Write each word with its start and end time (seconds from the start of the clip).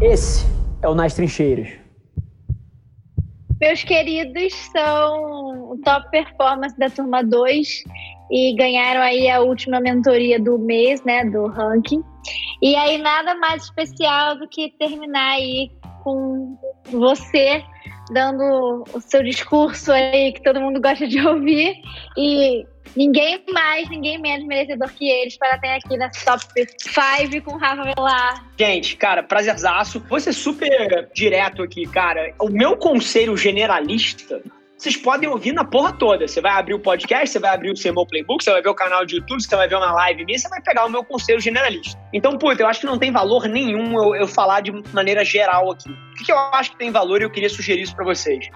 Esse 0.00 0.46
é 0.80 0.88
o 0.88 0.94
Nas 0.94 1.14
Trincheiras. 1.14 1.68
Meus 3.60 3.82
queridos 3.82 4.54
são 4.70 5.72
o 5.72 5.80
top 5.84 6.08
performance 6.12 6.78
da 6.78 6.88
turma 6.88 7.24
2 7.24 7.82
e 8.30 8.54
ganharam 8.54 9.00
aí 9.00 9.28
a 9.28 9.40
última 9.40 9.80
mentoria 9.80 10.38
do 10.38 10.56
mês, 10.56 11.02
né, 11.02 11.24
do 11.24 11.48
ranking. 11.48 12.04
E 12.62 12.76
aí 12.76 12.98
nada 12.98 13.34
mais 13.40 13.64
especial 13.64 14.38
do 14.38 14.48
que 14.48 14.70
terminar 14.78 15.32
aí 15.32 15.68
com 16.04 16.56
você 16.84 17.64
dando 18.10 18.84
o 18.94 19.00
seu 19.00 19.22
discurso 19.22 19.92
aí 19.92 20.32
que 20.32 20.42
todo 20.42 20.60
mundo 20.60 20.80
gosta 20.80 21.06
de 21.06 21.20
ouvir 21.26 21.74
e 22.16 22.66
ninguém 22.96 23.42
mais, 23.52 23.88
ninguém 23.88 24.18
menos 24.18 24.46
merecedor 24.46 24.90
que 24.90 25.08
eles 25.08 25.36
para 25.36 25.58
ter 25.58 25.68
aqui 25.68 25.96
na 25.96 26.10
top 26.10 26.44
5 26.78 27.42
com 27.44 27.54
o 27.54 27.58
Rafa 27.58 27.82
Velar. 27.82 28.44
Gente, 28.58 28.96
cara, 28.96 29.22
prazerzaço. 29.22 30.00
Vou 30.08 30.20
ser 30.20 30.32
super 30.32 31.08
direto 31.14 31.62
aqui, 31.62 31.86
cara. 31.86 32.34
O 32.40 32.48
meu 32.48 32.76
conselho 32.76 33.36
generalista 33.36 34.42
vocês 34.78 34.96
podem 34.96 35.28
ouvir 35.28 35.52
na 35.52 35.64
porra 35.64 35.92
toda. 35.92 36.28
Você 36.28 36.40
vai 36.40 36.52
abrir 36.52 36.74
o 36.74 36.78
podcast, 36.78 37.30
você 37.30 37.38
vai 37.40 37.50
abrir 37.52 37.72
o 37.72 37.76
Sermão 37.76 38.06
Playbook, 38.06 38.44
você 38.44 38.52
vai 38.52 38.62
ver 38.62 38.68
o 38.68 38.74
canal 38.74 39.04
de 39.04 39.16
YouTube, 39.16 39.42
você 39.42 39.56
vai 39.56 39.66
ver 39.66 39.74
uma 39.74 39.92
live 39.92 40.24
minha, 40.24 40.38
você 40.38 40.48
vai 40.48 40.62
pegar 40.62 40.86
o 40.86 40.88
meu 40.88 41.02
conselho 41.02 41.40
generalista. 41.40 41.98
Então, 42.12 42.38
puta, 42.38 42.62
eu 42.62 42.66
acho 42.68 42.80
que 42.80 42.86
não 42.86 42.96
tem 42.96 43.10
valor 43.10 43.48
nenhum 43.48 43.92
eu, 44.00 44.14
eu 44.14 44.28
falar 44.28 44.60
de 44.60 44.72
maneira 44.92 45.24
geral 45.24 45.72
aqui. 45.72 45.90
O 45.90 46.24
que 46.24 46.30
eu 46.30 46.38
acho 46.38 46.70
que 46.70 46.78
tem 46.78 46.92
valor 46.92 47.20
e 47.20 47.24
eu 47.24 47.30
queria 47.30 47.48
sugerir 47.48 47.82
isso 47.82 47.96
para 47.96 48.04
vocês? 48.04 48.48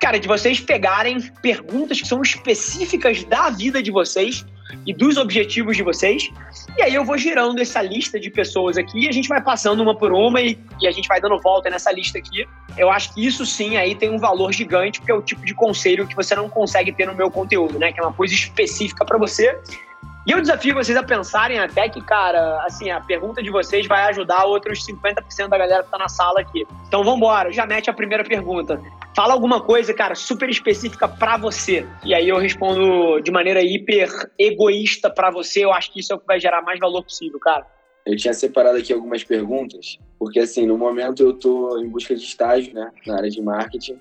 Cara, 0.00 0.18
de 0.18 0.26
vocês 0.26 0.58
pegarem 0.58 1.20
perguntas 1.40 2.00
que 2.00 2.08
são 2.08 2.20
específicas 2.20 3.22
da 3.22 3.50
vida 3.50 3.80
de 3.80 3.92
vocês 3.92 4.44
e 4.86 4.92
dos 4.92 5.16
objetivos 5.16 5.76
de 5.76 5.82
vocês. 5.82 6.30
E 6.76 6.82
aí 6.82 6.94
eu 6.94 7.04
vou 7.04 7.18
girando 7.18 7.60
essa 7.60 7.82
lista 7.82 8.18
de 8.18 8.30
pessoas 8.30 8.76
aqui 8.76 9.04
e 9.04 9.08
a 9.08 9.12
gente 9.12 9.28
vai 9.28 9.42
passando 9.42 9.82
uma 9.82 9.96
por 9.96 10.12
uma 10.12 10.40
e, 10.40 10.58
e, 10.80 10.86
a 10.86 10.90
gente 10.90 11.08
vai 11.08 11.20
dando 11.20 11.38
volta 11.40 11.70
nessa 11.70 11.92
lista 11.92 12.18
aqui. 12.18 12.46
Eu 12.76 12.90
acho 12.90 13.12
que 13.14 13.24
isso 13.24 13.44
sim 13.44 13.76
aí 13.76 13.94
tem 13.94 14.10
um 14.10 14.18
valor 14.18 14.52
gigante, 14.52 14.98
porque 15.00 15.12
é 15.12 15.14
o 15.14 15.22
tipo 15.22 15.44
de 15.44 15.54
conselho 15.54 16.06
que 16.06 16.16
você 16.16 16.34
não 16.34 16.48
consegue 16.48 16.92
ter 16.92 17.06
no 17.06 17.14
meu 17.14 17.30
conteúdo, 17.30 17.78
né? 17.78 17.92
Que 17.92 18.00
é 18.00 18.02
uma 18.02 18.12
coisa 18.12 18.34
específica 18.34 19.04
para 19.04 19.18
você 19.18 19.58
e 20.24 20.30
eu 20.30 20.40
desafio 20.40 20.74
vocês 20.74 20.96
a 20.96 21.02
pensarem 21.02 21.58
até 21.58 21.88
que, 21.88 22.00
cara, 22.00 22.62
assim, 22.64 22.90
a 22.90 23.00
pergunta 23.00 23.42
de 23.42 23.50
vocês 23.50 23.86
vai 23.88 24.04
ajudar 24.04 24.44
outros 24.44 24.86
50% 24.86 25.48
da 25.48 25.58
galera 25.58 25.82
que 25.82 25.90
tá 25.90 25.98
na 25.98 26.08
sala 26.08 26.40
aqui. 26.40 26.64
Então 26.86 27.02
vambora, 27.02 27.50
já 27.50 27.66
mete 27.66 27.90
a 27.90 27.92
primeira 27.92 28.22
pergunta. 28.22 28.80
Fala 29.14 29.34
alguma 29.34 29.60
coisa, 29.60 29.92
cara, 29.92 30.14
super 30.14 30.48
específica 30.48 31.06
para 31.06 31.36
você. 31.36 31.86
E 32.02 32.14
aí 32.14 32.28
eu 32.28 32.38
respondo 32.38 33.20
de 33.20 33.30
maneira 33.30 33.62
hiper 33.62 34.08
egoísta 34.38 35.10
para 35.10 35.30
você. 35.30 35.64
Eu 35.64 35.72
acho 35.72 35.92
que 35.92 36.00
isso 36.00 36.12
é 36.12 36.16
o 36.16 36.18
que 36.18 36.26
vai 36.26 36.40
gerar 36.40 36.62
mais 36.62 36.80
valor 36.80 37.02
possível, 37.02 37.38
cara. 37.38 37.66
Eu 38.06 38.16
tinha 38.16 38.32
separado 38.32 38.78
aqui 38.78 38.92
algumas 38.92 39.22
perguntas, 39.22 39.98
porque 40.18 40.40
assim, 40.40 40.66
no 40.66 40.76
momento 40.76 41.22
eu 41.22 41.34
tô 41.34 41.78
em 41.78 41.88
busca 41.88 42.16
de 42.16 42.24
estágio, 42.24 42.74
né, 42.74 42.90
na 43.06 43.16
área 43.16 43.30
de 43.30 43.40
marketing. 43.40 43.98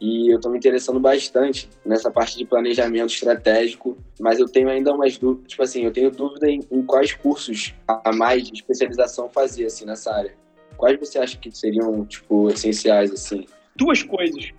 E 0.00 0.32
eu 0.32 0.36
estou 0.36 0.50
me 0.50 0.58
interessando 0.58 1.00
bastante 1.00 1.68
nessa 1.84 2.10
parte 2.10 2.38
de 2.38 2.44
planejamento 2.44 3.12
estratégico, 3.12 3.98
mas 4.20 4.38
eu 4.38 4.46
tenho 4.46 4.68
ainda 4.68 4.92
umas 4.92 5.18
dúvidas, 5.18 5.48
tipo 5.48 5.62
assim, 5.62 5.84
eu 5.84 5.92
tenho 5.92 6.10
dúvida 6.10 6.48
em, 6.48 6.60
em 6.70 6.82
quais 6.82 7.12
cursos 7.12 7.74
a 7.86 8.12
mais 8.12 8.44
de 8.44 8.54
especialização 8.54 9.28
fazer, 9.28 9.66
assim, 9.66 9.84
nessa 9.84 10.14
área. 10.14 10.34
Quais 10.76 10.98
você 10.98 11.18
acha 11.18 11.38
que 11.38 11.50
seriam, 11.50 12.04
tipo, 12.04 12.48
essenciais, 12.50 13.12
assim? 13.12 13.46
Duas 13.76 14.02
coisas. 14.02 14.50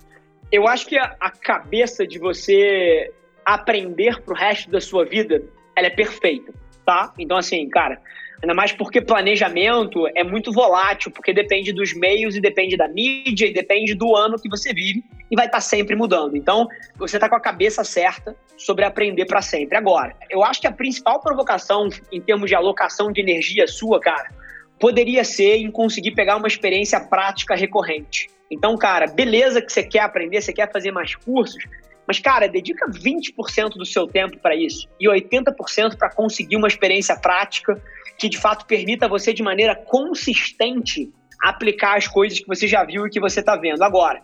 Eu 0.50 0.68
acho 0.68 0.86
que 0.86 0.96
a, 0.96 1.16
a 1.20 1.30
cabeça 1.30 2.06
de 2.06 2.18
você 2.18 3.12
aprender 3.44 4.20
pro 4.22 4.34
resto 4.34 4.70
da 4.70 4.80
sua 4.80 5.04
vida, 5.04 5.42
ela 5.74 5.86
é 5.86 5.90
perfeita, 5.90 6.52
tá? 6.84 7.12
Então, 7.18 7.36
assim, 7.36 7.68
cara, 7.68 8.00
Ainda 8.42 8.54
mais 8.54 8.70
porque 8.72 9.00
planejamento 9.00 10.06
é 10.14 10.22
muito 10.22 10.52
volátil, 10.52 11.10
porque 11.10 11.32
depende 11.32 11.72
dos 11.72 11.94
meios 11.94 12.36
e 12.36 12.40
depende 12.40 12.76
da 12.76 12.86
mídia 12.86 13.46
e 13.46 13.52
depende 13.52 13.94
do 13.94 14.14
ano 14.14 14.38
que 14.38 14.48
você 14.48 14.74
vive 14.74 15.02
e 15.30 15.34
vai 15.36 15.46
estar 15.46 15.58
tá 15.58 15.60
sempre 15.62 15.96
mudando. 15.96 16.36
Então, 16.36 16.68
você 16.98 17.16
está 17.16 17.28
com 17.28 17.36
a 17.36 17.40
cabeça 17.40 17.82
certa 17.82 18.36
sobre 18.56 18.84
aprender 18.84 19.24
para 19.24 19.40
sempre. 19.40 19.78
Agora, 19.78 20.14
eu 20.28 20.44
acho 20.44 20.60
que 20.60 20.66
a 20.66 20.72
principal 20.72 21.20
provocação 21.20 21.88
em 22.12 22.20
termos 22.20 22.50
de 22.50 22.54
alocação 22.54 23.10
de 23.10 23.20
energia 23.20 23.66
sua, 23.66 23.98
cara, 24.00 24.30
poderia 24.78 25.24
ser 25.24 25.56
em 25.56 25.70
conseguir 25.70 26.10
pegar 26.10 26.36
uma 26.36 26.48
experiência 26.48 27.00
prática 27.00 27.54
recorrente. 27.54 28.28
Então, 28.50 28.76
cara, 28.76 29.06
beleza 29.06 29.60
que 29.60 29.72
você 29.72 29.82
quer 29.82 30.00
aprender, 30.00 30.40
você 30.40 30.52
quer 30.52 30.70
fazer 30.70 30.92
mais 30.92 31.14
cursos, 31.14 31.64
mas, 32.06 32.20
cara, 32.20 32.46
dedica 32.46 32.88
20% 32.88 33.70
do 33.70 33.84
seu 33.84 34.06
tempo 34.06 34.38
para 34.38 34.54
isso 34.54 34.88
e 35.00 35.08
80% 35.08 35.96
para 35.98 36.10
conseguir 36.10 36.56
uma 36.56 36.68
experiência 36.68 37.16
prática 37.16 37.82
que 38.16 38.28
de 38.28 38.38
fato 38.38 38.64
permita 38.66 39.08
você 39.08 39.32
de 39.32 39.42
maneira 39.42 39.74
consistente 39.74 41.12
aplicar 41.42 41.96
as 41.96 42.06
coisas 42.06 42.38
que 42.40 42.46
você 42.46 42.66
já 42.66 42.84
viu 42.84 43.06
e 43.06 43.10
que 43.10 43.20
você 43.20 43.40
está 43.40 43.56
vendo. 43.56 43.82
Agora, 43.82 44.22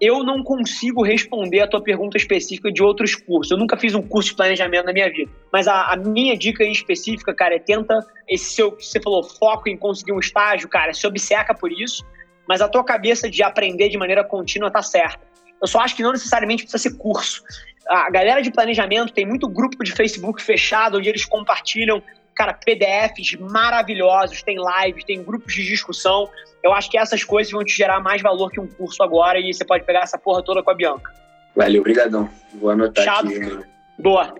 eu 0.00 0.22
não 0.22 0.42
consigo 0.42 1.02
responder 1.02 1.60
a 1.60 1.68
tua 1.68 1.82
pergunta 1.82 2.16
específica 2.16 2.70
de 2.70 2.82
outros 2.82 3.14
cursos. 3.14 3.50
Eu 3.50 3.58
nunca 3.58 3.76
fiz 3.76 3.94
um 3.94 4.02
curso 4.02 4.30
de 4.30 4.36
planejamento 4.36 4.86
na 4.86 4.92
minha 4.92 5.10
vida. 5.10 5.30
Mas 5.52 5.68
a, 5.68 5.92
a 5.92 5.96
minha 5.96 6.36
dica 6.36 6.64
específica, 6.64 7.32
cara, 7.32 7.54
é 7.54 7.58
tenta 7.58 8.04
esse 8.28 8.52
seu, 8.52 8.72
você 8.72 9.00
falou, 9.00 9.22
foco 9.22 9.68
em 9.68 9.76
conseguir 9.76 10.12
um 10.12 10.18
estágio, 10.18 10.68
cara, 10.68 10.92
se 10.92 11.06
obceca 11.06 11.54
por 11.54 11.72
isso, 11.72 12.04
mas 12.50 12.60
a 12.60 12.66
tua 12.66 12.82
cabeça 12.82 13.30
de 13.30 13.44
aprender 13.44 13.88
de 13.90 13.96
maneira 13.96 14.24
contínua 14.24 14.72
tá 14.72 14.82
certa. 14.82 15.20
Eu 15.62 15.68
só 15.68 15.78
acho 15.78 15.94
que 15.94 16.02
não 16.02 16.10
necessariamente 16.10 16.64
precisa 16.64 16.82
ser 16.82 16.96
curso. 16.96 17.44
A 17.88 18.10
galera 18.10 18.42
de 18.42 18.50
planejamento 18.50 19.12
tem 19.12 19.24
muito 19.24 19.48
grupo 19.48 19.84
de 19.84 19.92
Facebook 19.92 20.42
fechado, 20.42 20.98
onde 20.98 21.08
eles 21.08 21.24
compartilham 21.24 22.02
cara, 22.34 22.52
PDFs 22.52 23.38
maravilhosos, 23.38 24.42
tem 24.42 24.56
lives, 24.56 25.04
tem 25.04 25.22
grupos 25.22 25.54
de 25.54 25.64
discussão. 25.64 26.28
Eu 26.60 26.72
acho 26.72 26.90
que 26.90 26.98
essas 26.98 27.22
coisas 27.22 27.52
vão 27.52 27.64
te 27.64 27.72
gerar 27.72 28.00
mais 28.00 28.20
valor 28.20 28.50
que 28.50 28.58
um 28.58 28.66
curso 28.66 29.00
agora 29.00 29.38
e 29.38 29.54
você 29.54 29.64
pode 29.64 29.84
pegar 29.84 30.00
essa 30.00 30.18
porra 30.18 30.42
toda 30.42 30.60
com 30.60 30.72
a 30.72 30.74
Bianca. 30.74 31.14
Valeu, 31.54 31.82
obrigadão. 31.82 32.28
Vou 32.54 32.70
anotar 32.70 33.04
Chato. 33.04 33.28
aqui. 33.28 33.38
Né? 33.38 33.62
Boa. 33.96 34.34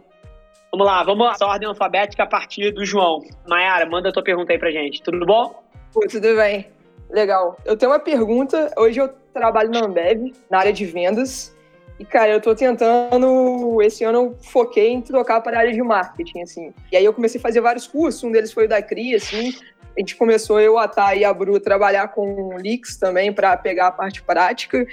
Vamos 0.72 0.84
lá, 0.84 1.04
vamos 1.04 1.30
essa 1.30 1.46
ordem 1.46 1.68
alfabética 1.68 2.24
a 2.24 2.26
partir 2.26 2.72
do 2.72 2.84
João. 2.84 3.22
Maiara, 3.46 3.86
manda 3.86 4.08
a 4.08 4.12
tua 4.12 4.24
pergunta 4.24 4.52
aí 4.52 4.58
pra 4.58 4.72
gente. 4.72 5.00
Tudo 5.00 5.24
bom? 5.24 5.62
Tudo 5.92 6.34
bem. 6.34 6.79
Legal. 7.10 7.56
Eu 7.64 7.76
tenho 7.76 7.92
uma 7.92 7.98
pergunta. 7.98 8.72
Hoje 8.76 9.00
eu 9.00 9.08
trabalho 9.32 9.70
na 9.70 9.84
Ambev, 9.84 10.32
na 10.48 10.58
área 10.58 10.72
de 10.72 10.84
vendas. 10.84 11.54
E, 11.98 12.04
cara, 12.04 12.32
eu 12.32 12.40
tô 12.40 12.54
tentando. 12.54 13.82
Esse 13.82 14.04
ano 14.04 14.18
eu 14.18 14.36
foquei 14.40 14.88
em 14.88 15.02
trocar 15.02 15.40
para 15.42 15.58
a 15.58 15.60
área 15.60 15.72
de 15.72 15.82
marketing, 15.82 16.40
assim. 16.40 16.74
E 16.90 16.96
aí 16.96 17.04
eu 17.04 17.12
comecei 17.12 17.38
a 17.38 17.42
fazer 17.42 17.60
vários 17.60 17.86
cursos, 17.86 18.24
um 18.24 18.32
deles 18.32 18.52
foi 18.52 18.64
o 18.64 18.68
da 18.68 18.80
CRI, 18.80 19.16
assim. 19.16 19.52
A 19.96 20.00
gente 20.00 20.16
começou, 20.16 20.60
eu, 20.60 20.78
a 20.78 20.88
Thay 20.88 21.18
e 21.18 21.24
a 21.24 21.34
Bru, 21.34 21.60
trabalhar 21.60 22.08
com 22.08 22.56
Leaks 22.56 22.96
também 22.96 23.32
para 23.32 23.54
pegar 23.56 23.88
a 23.88 23.92
parte 23.92 24.22
prática. 24.22 24.86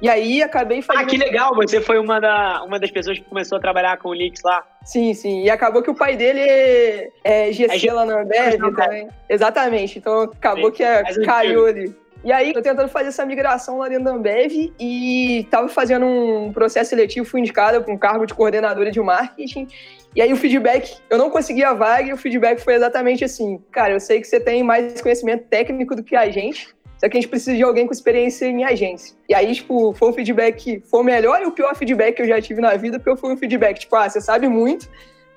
E 0.00 0.08
aí 0.08 0.42
acabei 0.42 0.80
fazendo. 0.80 1.02
Ah, 1.02 1.06
que 1.06 1.16
legal! 1.16 1.54
Você 1.56 1.80
foi 1.80 1.98
uma, 1.98 2.20
da, 2.20 2.62
uma 2.62 2.78
das 2.78 2.90
pessoas 2.90 3.18
que 3.18 3.24
começou 3.24 3.58
a 3.58 3.60
trabalhar 3.60 3.96
com 3.98 4.10
o 4.10 4.12
Leaks 4.12 4.42
lá. 4.44 4.64
Sim, 4.84 5.12
sim. 5.12 5.42
E 5.42 5.50
acabou 5.50 5.82
que 5.82 5.90
o 5.90 5.94
pai 5.94 6.16
dele 6.16 6.40
é, 6.40 7.10
é 7.24 7.52
GC 7.52 7.88
é 7.88 7.92
lá 7.92 8.04
na 8.04 8.20
Ambev 8.20 8.58
também. 8.58 9.08
Exatamente. 9.28 9.98
Então 9.98 10.22
acabou 10.22 10.70
sim, 10.70 10.76
que 10.76 10.82
é, 10.84 11.02
caiu 11.24 11.66
ali. 11.66 11.94
E 12.24 12.32
aí, 12.32 12.52
tô 12.52 12.60
tentando 12.60 12.88
fazer 12.88 13.08
essa 13.08 13.24
migração 13.24 13.78
lá 13.78 13.88
dentro 13.88 14.04
da 14.04 14.10
Ambev 14.12 14.72
e 14.78 15.46
tava 15.50 15.68
fazendo 15.68 16.04
um 16.04 16.52
processo 16.52 16.90
seletivo, 16.90 17.24
fui 17.24 17.40
indicada 17.40 17.80
para 17.80 17.92
um 17.92 17.98
cargo 17.98 18.26
de 18.26 18.34
coordenadora 18.34 18.90
de 18.90 19.00
marketing. 19.00 19.68
E 20.16 20.22
aí 20.22 20.32
o 20.32 20.36
feedback, 20.36 20.98
eu 21.08 21.16
não 21.16 21.30
consegui 21.30 21.62
a 21.62 21.74
vaga 21.74 22.08
e 22.08 22.12
o 22.12 22.16
feedback 22.16 22.58
foi 22.60 22.74
exatamente 22.74 23.24
assim: 23.24 23.62
cara, 23.70 23.92
eu 23.92 24.00
sei 24.00 24.20
que 24.20 24.26
você 24.26 24.40
tem 24.40 24.62
mais 24.62 25.00
conhecimento 25.00 25.44
técnico 25.48 25.94
do 25.94 26.02
que 26.02 26.16
a 26.16 26.28
gente, 26.30 26.68
só 26.98 27.08
que 27.08 27.16
a 27.16 27.20
gente 27.20 27.28
precisa 27.30 27.56
de 27.56 27.62
alguém 27.62 27.86
com 27.86 27.92
experiência 27.92 28.46
em 28.46 28.64
agência. 28.64 29.16
E 29.28 29.34
aí, 29.34 29.54
tipo, 29.54 29.92
foi 29.94 30.10
um 30.10 30.12
feedback, 30.12 30.82
foi 30.90 31.00
o 31.00 31.04
melhor 31.04 31.40
e 31.40 31.46
o 31.46 31.52
pior 31.52 31.74
feedback 31.76 32.16
que 32.16 32.22
eu 32.22 32.26
já 32.26 32.40
tive 32.40 32.60
na 32.60 32.74
vida, 32.74 32.98
porque 32.98 33.20
foi 33.20 33.32
um 33.32 33.36
feedback, 33.36 33.78
tipo, 33.78 33.94
ah, 33.94 34.08
você 34.08 34.20
sabe 34.20 34.48
muito, 34.48 34.88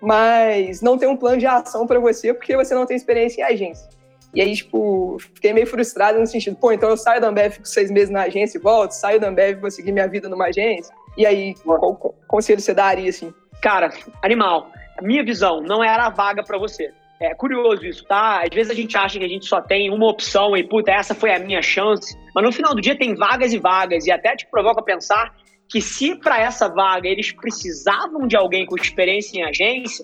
mas 0.02 0.82
não 0.82 0.98
tem 0.98 1.08
um 1.08 1.16
plano 1.16 1.38
de 1.38 1.46
ação 1.46 1.86
para 1.86 2.00
você 2.00 2.34
porque 2.34 2.56
você 2.56 2.74
não 2.74 2.86
tem 2.86 2.98
experiência 2.98 3.42
em 3.42 3.44
agência. 3.44 3.88
E 4.34 4.42
aí, 4.42 4.56
tipo, 4.56 5.18
fiquei 5.36 5.54
meio 5.54 5.68
frustrado 5.68 6.20
no 6.20 6.26
sentido, 6.26 6.56
pô, 6.56 6.72
então 6.72 6.90
eu 6.90 6.98
saio 6.98 7.22
da 7.22 7.28
Ambev, 7.28 7.52
fico 7.54 7.68
seis 7.68 7.92
meses 7.92 8.10
na 8.10 8.24
agência 8.24 8.58
e 8.58 8.62
volto, 8.62 8.92
saio 8.92 9.20
da 9.20 9.28
Ambev, 9.28 9.60
vou 9.60 9.70
seguir 9.70 9.92
minha 9.92 10.08
vida 10.08 10.30
numa 10.30 10.46
agência. 10.46 10.94
E 11.18 11.26
aí, 11.26 11.54
qual, 11.64 11.96
conselho 12.28 12.62
você 12.62 12.74
daria, 12.74 13.10
assim? 13.10 13.34
Cara, 13.62 13.92
animal. 14.24 14.72
Minha 15.02 15.24
visão 15.24 15.62
não 15.62 15.84
era 15.84 16.06
a 16.06 16.10
vaga 16.10 16.44
para 16.44 16.58
você. 16.58 16.92
É 17.22 17.36
curioso 17.36 17.86
isso, 17.86 18.04
tá? 18.06 18.42
Às 18.42 18.50
vezes 18.50 18.72
a 18.72 18.76
gente 18.76 18.98
acha 18.98 19.20
que 19.20 19.26
a 19.26 19.28
gente 19.28 19.46
só 19.46 19.62
tem 19.62 19.92
uma 19.92 20.10
opção 20.10 20.58
e, 20.58 20.64
puta, 20.64 20.92
essa 20.92 21.14
foi 21.14 21.32
a 21.32 21.38
minha 21.38 21.62
chance. 21.62 22.18
Mas 22.34 22.44
no 22.44 22.52
final 22.52 22.74
do 22.74 22.82
dia 22.82 22.98
tem 22.98 23.14
vagas 23.14 23.54
e 23.54 23.60
vagas. 23.60 24.08
E 24.08 24.12
até 24.12 24.36
te 24.36 24.48
provoca 24.48 24.82
a 24.82 24.84
pensar 24.84 25.32
que 25.70 25.80
se 25.80 26.16
para 26.16 26.42
essa 26.42 26.68
vaga 26.68 27.08
eles 27.08 27.32
precisavam 27.32 28.26
de 28.28 28.36
alguém 28.36 28.66
com 28.66 28.76
experiência 28.76 29.38
em 29.38 29.44
agência, 29.44 30.04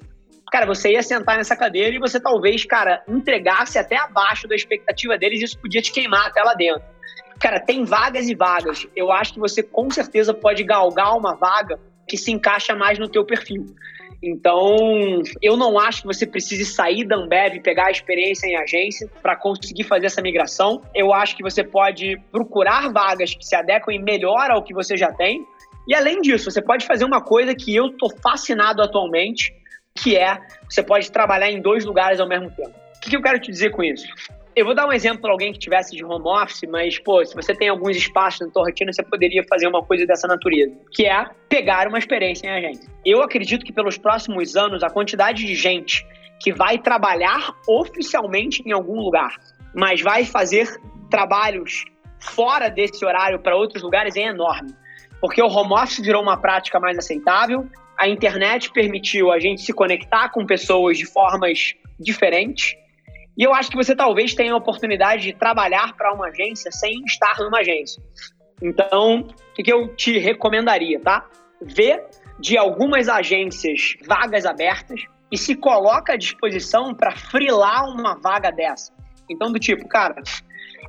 cara, 0.52 0.68
você 0.68 0.92
ia 0.92 1.02
sentar 1.02 1.38
nessa 1.38 1.56
cadeira 1.56 1.96
e 1.96 2.00
você 2.00 2.20
talvez, 2.20 2.64
cara, 2.66 3.04
entregasse 3.08 3.80
até 3.80 3.98
abaixo 3.98 4.48
da 4.48 4.56
expectativa 4.56 5.18
deles 5.18 5.42
e 5.42 5.46
isso 5.46 5.60
podia 5.60 5.82
te 5.82 5.92
queimar 5.92 6.28
até 6.28 6.44
lá 6.44 6.54
dentro. 6.54 6.84
Cara, 7.40 7.60
tem 7.60 7.84
vagas 7.84 8.30
e 8.30 8.36
vagas. 8.36 8.88
Eu 8.96 9.12
acho 9.12 9.34
que 9.34 9.40
você 9.40 9.64
com 9.64 9.90
certeza 9.90 10.36
pode 10.36 10.64
galgar 10.64 11.18
uma 11.18 11.34
vaga 11.34 11.80
que 12.08 12.16
se 12.16 12.32
encaixa 12.32 12.76
mais 12.76 13.00
no 13.00 13.10
teu 13.10 13.26
perfil. 13.26 13.66
Então, 14.22 15.22
eu 15.42 15.56
não 15.56 15.78
acho 15.78 16.02
que 16.02 16.08
você 16.08 16.26
precise 16.26 16.66
sair 16.66 17.06
da 17.06 17.16
Ambev 17.16 17.56
e 17.56 17.62
pegar 17.62 17.88
a 17.88 17.92
experiência 17.92 18.48
em 18.48 18.56
agência 18.56 19.10
para 19.22 19.36
conseguir 19.36 19.84
fazer 19.84 20.08
essa 20.08 20.22
migração. 20.22 20.82
Eu 20.94 21.14
acho 21.14 21.36
que 21.36 21.44
você 21.44 21.64
pode 21.64 22.18
procurar 22.32 22.92
vagas 22.92 23.36
que 23.36 23.46
se 23.46 23.56
adequem 23.56 24.02
melhor 24.02 24.50
ao 24.50 24.64
que 24.64 24.74
você 24.74 24.98
já 24.98 25.12
tem. 25.12 25.46
E 25.88 25.94
além 25.94 26.20
disso, 26.22 26.50
você 26.50 26.62
pode 26.62 26.86
fazer 26.86 27.06
uma 27.06 27.22
coisa 27.22 27.54
que 27.54 27.76
eu 27.76 27.96
tô 27.96 28.10
fascinado 28.10 28.82
atualmente, 28.82 29.54
que 29.96 30.18
é 30.18 30.38
você 30.68 30.82
pode 30.82 31.12
trabalhar 31.12 31.50
em 31.50 31.62
dois 31.62 31.86
lugares 31.86 32.20
ao 32.20 32.28
mesmo 32.28 32.50
tempo. 32.52 32.74
O 32.98 33.00
que 33.00 33.16
eu 33.16 33.22
quero 33.22 33.40
te 33.40 33.52
dizer 33.52 33.70
com 33.70 33.84
isso? 33.84 34.08
Eu 34.58 34.66
vou 34.66 34.74
dar 34.74 34.88
um 34.88 34.92
exemplo 34.92 35.22
para 35.22 35.30
alguém 35.30 35.54
que 35.54 35.60
tivesse 35.60 35.96
de 35.96 36.04
home 36.04 36.28
office, 36.28 36.68
mas, 36.68 36.98
pô, 36.98 37.24
se 37.24 37.36
você 37.36 37.54
tem 37.54 37.70
alguns 37.70 37.96
espaços 37.96 38.40
na 38.40 38.52
tua 38.52 38.64
rotina, 38.64 38.92
você 38.92 39.04
poderia 39.04 39.44
fazer 39.48 39.68
uma 39.68 39.84
coisa 39.84 40.04
dessa 40.04 40.28
natureza, 40.28 40.76
que 40.92 41.06
é 41.06 41.30
pegar 41.48 41.88
uma 41.88 42.00
experiência 42.00 42.48
em 42.48 42.50
agência. 42.50 42.90
Eu 43.06 43.22
acredito 43.22 43.64
que 43.64 43.72
pelos 43.72 44.00
próximos 44.00 44.56
anos, 44.56 44.82
a 44.82 44.90
quantidade 44.90 45.46
de 45.46 45.54
gente 45.54 46.04
que 46.42 46.52
vai 46.52 46.80
trabalhar 46.80 47.54
oficialmente 47.70 48.64
em 48.66 48.72
algum 48.72 49.00
lugar, 49.00 49.36
mas 49.76 50.02
vai 50.02 50.26
fazer 50.26 50.68
trabalhos 51.08 51.86
fora 52.20 52.68
desse 52.68 53.06
horário 53.06 53.40
para 53.40 53.56
outros 53.56 53.84
lugares 53.84 54.16
é 54.16 54.24
enorme. 54.24 54.74
Porque 55.22 55.40
o 55.40 55.48
home 55.48 55.74
office 55.74 56.00
virou 56.00 56.24
uma 56.24 56.36
prática 56.36 56.80
mais 56.80 56.98
aceitável, 56.98 57.68
a 57.96 58.10
internet 58.10 58.72
permitiu 58.72 59.32
a 59.32 59.40
gente 59.40 59.62
se 59.62 59.72
conectar 59.72 60.30
com 60.30 60.48
pessoas 60.48 60.98
de 60.98 61.06
formas 61.06 61.76
diferentes, 62.00 62.76
e 63.38 63.44
eu 63.44 63.54
acho 63.54 63.70
que 63.70 63.78
você 63.78 63.96
talvez 63.96 64.34
tenha 64.34 64.54
a 64.54 64.58
oportunidade 64.58 65.22
de 65.22 65.34
trabalhar 65.34 65.96
para 65.96 66.12
uma 66.14 66.28
agência 66.28 66.72
sem 66.72 67.04
estar 67.06 67.38
numa 67.40 67.60
agência. 67.60 68.02
Então, 68.62 69.28
o 69.58 69.64
que 69.64 69.72
eu 69.72 69.96
te 69.96 70.18
recomendaria, 70.18 71.00
tá? 71.00 71.26
Vê 71.62 72.04
de 72.40 72.58
algumas 72.58 73.08
agências 73.08 73.96
vagas 74.08 74.46
abertas 74.46 75.02
e 75.32 75.38
se 75.38 75.56
coloca 75.56 76.14
à 76.14 76.18
disposição 76.18 76.96
para 76.96 77.12
frilar 77.12 77.86
uma 77.86 78.16
vaga 78.16 78.52
dessa. 78.52 78.92
Então, 79.30 79.52
do 79.52 79.60
tipo, 79.60 79.88
cara, 79.88 80.16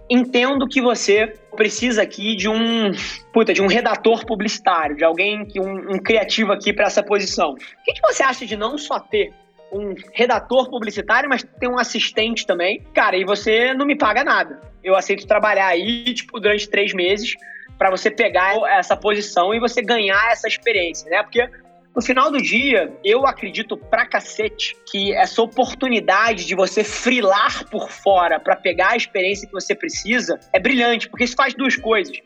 entendo 0.09 0.67
que 0.67 0.81
você 0.81 1.27
precisa 1.56 2.03
aqui 2.03 2.35
de 2.35 2.49
um, 2.49 2.93
puta, 3.33 3.53
de 3.53 3.61
um 3.61 3.67
redator 3.67 4.25
publicitário, 4.25 4.97
de 4.97 5.05
alguém 5.05 5.45
que 5.45 5.61
um, 5.61 5.95
um 5.95 5.99
criativo 5.99 6.53
aqui 6.53 6.73
para 6.73 6.87
essa 6.87 7.03
posição. 7.03 7.50
O 7.50 7.56
que, 7.85 7.93
que 7.93 8.00
você 8.00 8.23
acha 8.23 8.47
de 8.47 8.56
não 8.56 8.79
só 8.79 8.99
ter 9.00 9.35
um 9.73 9.94
redator 10.12 10.70
publicitário, 10.70 11.29
mas 11.29 11.44
tem 11.59 11.69
um 11.69 11.79
assistente 11.79 12.47
também. 12.47 12.82
Cara, 12.94 13.17
e 13.17 13.25
você 13.25 13.75
não 13.75 13.87
me 13.87 13.97
paga 13.97 14.25
nada. 14.25 14.61
Eu 14.82 14.94
aceito 14.94 15.26
trabalhar 15.26 15.67
aí, 15.67 16.05
tipo, 16.15 16.41
durante 16.41 16.69
três 16.69 16.93
meses 16.93 17.35
para 17.76 17.91
você 17.91 18.11
pegar 18.11 18.56
essa 18.70 18.97
posição 18.97 19.55
e 19.55 19.61
você 19.61 19.81
ganhar 19.82 20.32
essa 20.32 20.49
experiência, 20.49 21.09
né? 21.11 21.23
Porque 21.23 21.49
no 21.94 22.03
final 22.03 22.31
do 22.31 22.41
dia, 22.41 22.93
eu 23.05 23.26
acredito 23.26 23.76
pra 23.76 24.06
cacete 24.06 24.76
que 24.91 25.12
essa 25.12 25.43
oportunidade 25.43 26.44
de 26.44 26.55
você 26.55 26.85
frilar 26.85 27.69
por 27.69 27.91
fora 27.91 28.38
para 28.38 28.55
pegar 28.55 28.91
a 28.91 28.97
experiência 28.97 29.47
que 29.47 29.53
você 29.53 29.75
precisa 29.75 30.38
é 30.53 30.61
brilhante, 30.61 31.09
porque 31.09 31.25
isso 31.25 31.35
faz 31.35 31.55
duas 31.55 31.76
coisas. 31.76 32.17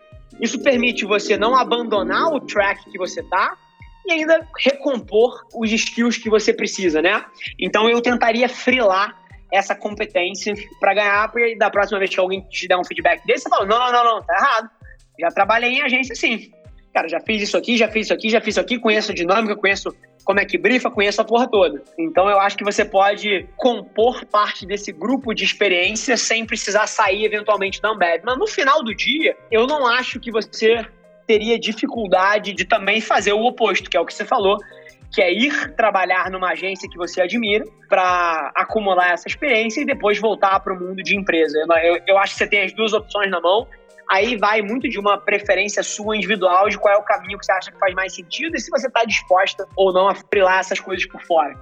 Isso 0.41 0.63
permite 0.63 1.05
você 1.05 1.37
não 1.37 1.57
abandonar 1.57 2.29
o 2.33 2.41
track 2.41 2.91
que 2.91 2.99
você 2.99 3.23
tá, 3.23 3.57
e 4.07 4.13
ainda 4.13 4.47
recompor 4.59 5.47
os 5.55 5.71
skills 5.71 6.19
que 6.19 6.29
você 6.29 6.53
precisa, 6.53 7.01
né? 7.01 7.25
Então 7.59 7.89
eu 7.89 8.01
tentaria 8.01 8.49
frilar 8.49 9.17
essa 9.53 9.75
competência 9.75 10.55
para 10.81 10.95
ganhar, 10.95 11.31
porque 11.31 11.55
da 11.57 11.71
próxima 11.71 11.99
vez 11.99 12.11
que 12.11 12.19
alguém 12.19 12.41
te 12.49 12.67
der 12.67 12.77
um 12.77 12.85
feedback 12.85 13.25
desse, 13.27 13.45
você 13.45 13.51
fala: 13.51 13.67
não, 13.67 13.79
não, 13.79 13.93
não, 13.93 14.05
não, 14.05 14.23
tá 14.23 14.35
errado. 14.35 14.71
Já 15.21 15.29
trabalhei 15.29 15.71
em 15.71 15.83
agência 15.83 16.15
sim. 16.15 16.51
Cara, 16.93 17.09
já 17.09 17.21
fiz 17.21 17.43
isso 17.43 17.57
aqui, 17.57 17.77
já 17.77 17.89
fiz 17.89 18.07
isso 18.07 18.15
aqui, 18.15 18.29
já 18.29 18.41
fiz 18.41 18.55
isso 18.55 18.61
aqui, 18.61 18.79
conheço 18.79 19.13
a 19.13 19.15
dinâmica, 19.15 19.57
conheço 19.57 19.95
como 20.25 20.41
é 20.41 20.45
que 20.45 20.59
brifa, 20.59 20.91
conheço 20.91 21.21
a 21.21 21.25
porra 21.25 21.49
toda. 21.49 21.83
Então 21.99 22.29
eu 22.29 22.39
acho 22.39 22.57
que 22.57 22.65
você 22.65 22.85
pode 22.85 23.47
compor 23.57 24.25
parte 24.27 24.67
desse 24.67 24.93
grupo 24.93 25.35
de 25.35 25.45
experiência 25.45 26.17
sem 26.17 26.45
precisar 26.45 26.87
sair 26.87 27.25
eventualmente 27.25 27.81
da 27.81 27.91
Ambev. 27.91 28.23
Mas 28.25 28.39
no 28.39 28.47
final 28.47 28.83
do 28.83 28.95
dia, 28.95 29.37
eu 29.51 29.67
não 29.67 29.87
acho 29.87 30.21
que 30.21 30.31
você 30.31 30.87
teria 31.33 31.59
dificuldade 31.59 32.53
de 32.53 32.67
também 32.67 33.01
fazer 33.01 33.33
o 33.33 33.43
oposto, 33.43 33.89
que 33.89 33.97
é 33.97 34.01
o 34.01 34.05
que 34.05 34.13
você 34.13 34.23
falou, 34.23 34.59
que 35.11 35.23
é 35.23 35.33
ir 35.33 35.75
trabalhar 35.75 36.31
numa 36.31 36.51
agência 36.51 36.87
que 36.91 36.99
você 36.99 37.23
admira 37.23 37.65
para 37.89 38.53
acumular 38.55 39.15
essa 39.15 39.29
experiência 39.29 39.81
e 39.81 39.87
depois 39.87 40.19
voltar 40.19 40.61
para 40.61 40.75
o 40.75 40.79
mundo 40.79 41.03
de 41.03 41.17
empresa. 41.17 41.59
Eu, 41.83 41.99
eu, 42.07 42.19
acho 42.19 42.35
que 42.35 42.39
você 42.39 42.47
tem 42.47 42.65
as 42.65 42.75
duas 42.75 42.93
opções 42.93 43.31
na 43.31 43.41
mão. 43.41 43.67
Aí 44.11 44.37
vai 44.37 44.61
muito 44.61 44.91
de 44.91 44.99
uma 44.99 45.17
preferência 45.17 45.83
sua 45.83 46.15
individual 46.15 46.69
de 46.69 46.77
qual 46.77 46.93
é 46.93 46.99
o 46.99 47.03
caminho 47.03 47.39
que 47.39 47.47
você 47.47 47.53
acha 47.53 47.73
que 47.73 47.79
faz 47.79 47.95
mais 47.95 48.15
sentido 48.15 48.55
e 48.55 48.61
se 48.61 48.71
você 48.71 48.89
está 48.89 49.05
disposta 49.05 49.67
ou 49.75 49.91
não 49.91 50.09
a 50.09 50.15
frilar 50.15 50.59
essas 50.59 50.81
coisas 50.81 51.07
por 51.07 51.23
fora. 51.23 51.55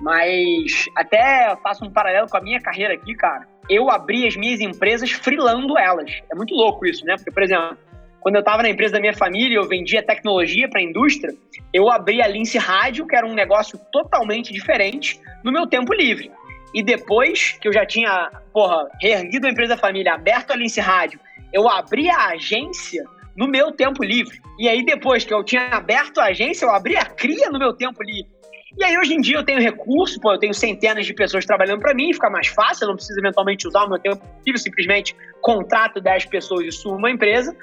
Mas 0.00 0.86
até 0.96 1.54
faço 1.62 1.84
um 1.84 1.90
paralelo 1.90 2.28
com 2.30 2.38
a 2.38 2.40
minha 2.40 2.62
carreira 2.62 2.94
aqui, 2.94 3.14
cara. 3.14 3.46
Eu 3.68 3.90
abri 3.90 4.26
as 4.26 4.36
minhas 4.36 4.60
empresas 4.60 5.10
frilando 5.12 5.76
elas. 5.76 6.10
É 6.30 6.34
muito 6.34 6.54
louco 6.54 6.86
isso, 6.86 7.04
né? 7.04 7.16
Porque, 7.16 7.30
por 7.30 7.42
exemplo, 7.42 7.76
quando 8.22 8.36
eu 8.36 8.40
estava 8.40 8.62
na 8.62 8.70
empresa 8.70 8.94
da 8.94 9.00
minha 9.00 9.12
família, 9.12 9.56
eu 9.56 9.68
vendia 9.68 10.02
tecnologia 10.02 10.68
para 10.68 10.80
a 10.80 10.84
indústria, 10.84 11.34
eu 11.74 11.90
abri 11.90 12.22
a 12.22 12.28
Lince 12.28 12.56
Rádio, 12.56 13.06
que 13.06 13.16
era 13.16 13.26
um 13.26 13.34
negócio 13.34 13.78
totalmente 13.92 14.52
diferente, 14.52 15.20
no 15.42 15.50
meu 15.50 15.66
tempo 15.66 15.92
livre. 15.92 16.30
E 16.72 16.82
depois 16.82 17.52
que 17.60 17.68
eu 17.68 17.72
já 17.72 17.84
tinha, 17.84 18.30
porra, 18.52 18.88
reerguido 19.00 19.46
a 19.46 19.50
empresa 19.50 19.74
da 19.74 19.80
família, 19.80 20.14
aberto 20.14 20.52
a 20.52 20.56
Lince 20.56 20.80
Rádio, 20.80 21.18
eu 21.52 21.68
abri 21.68 22.08
a 22.08 22.28
agência 22.28 23.04
no 23.36 23.48
meu 23.48 23.72
tempo 23.72 24.04
livre. 24.04 24.40
E 24.58 24.68
aí, 24.68 24.84
depois 24.84 25.24
que 25.24 25.34
eu 25.34 25.42
tinha 25.42 25.68
aberto 25.68 26.18
a 26.18 26.26
agência, 26.26 26.64
eu 26.64 26.70
abri 26.70 26.96
a 26.96 27.04
cria 27.04 27.50
no 27.50 27.58
meu 27.58 27.72
tempo 27.72 28.02
livre. 28.02 28.30
E 28.76 28.84
aí, 28.84 28.96
hoje 28.96 29.14
em 29.14 29.20
dia, 29.20 29.36
eu 29.36 29.44
tenho 29.44 29.60
recurso, 29.60 30.18
pô, 30.18 30.32
eu 30.32 30.38
tenho 30.38 30.54
centenas 30.54 31.04
de 31.04 31.12
pessoas 31.12 31.44
trabalhando 31.44 31.80
para 31.80 31.92
mim, 31.92 32.12
fica 32.12 32.30
mais 32.30 32.46
fácil, 32.48 32.84
eu 32.84 32.88
não 32.88 32.96
preciso 32.96 33.18
eventualmente 33.20 33.68
usar 33.68 33.84
o 33.84 33.88
meu 33.88 33.98
tempo 33.98 34.22
livre, 34.46 34.60
simplesmente 34.60 35.14
contrato 35.42 36.00
10 36.00 36.24
pessoas 36.26 36.66
e 36.66 36.72
sumo 36.72 36.96
uma 36.96 37.10
empresa. 37.10 37.54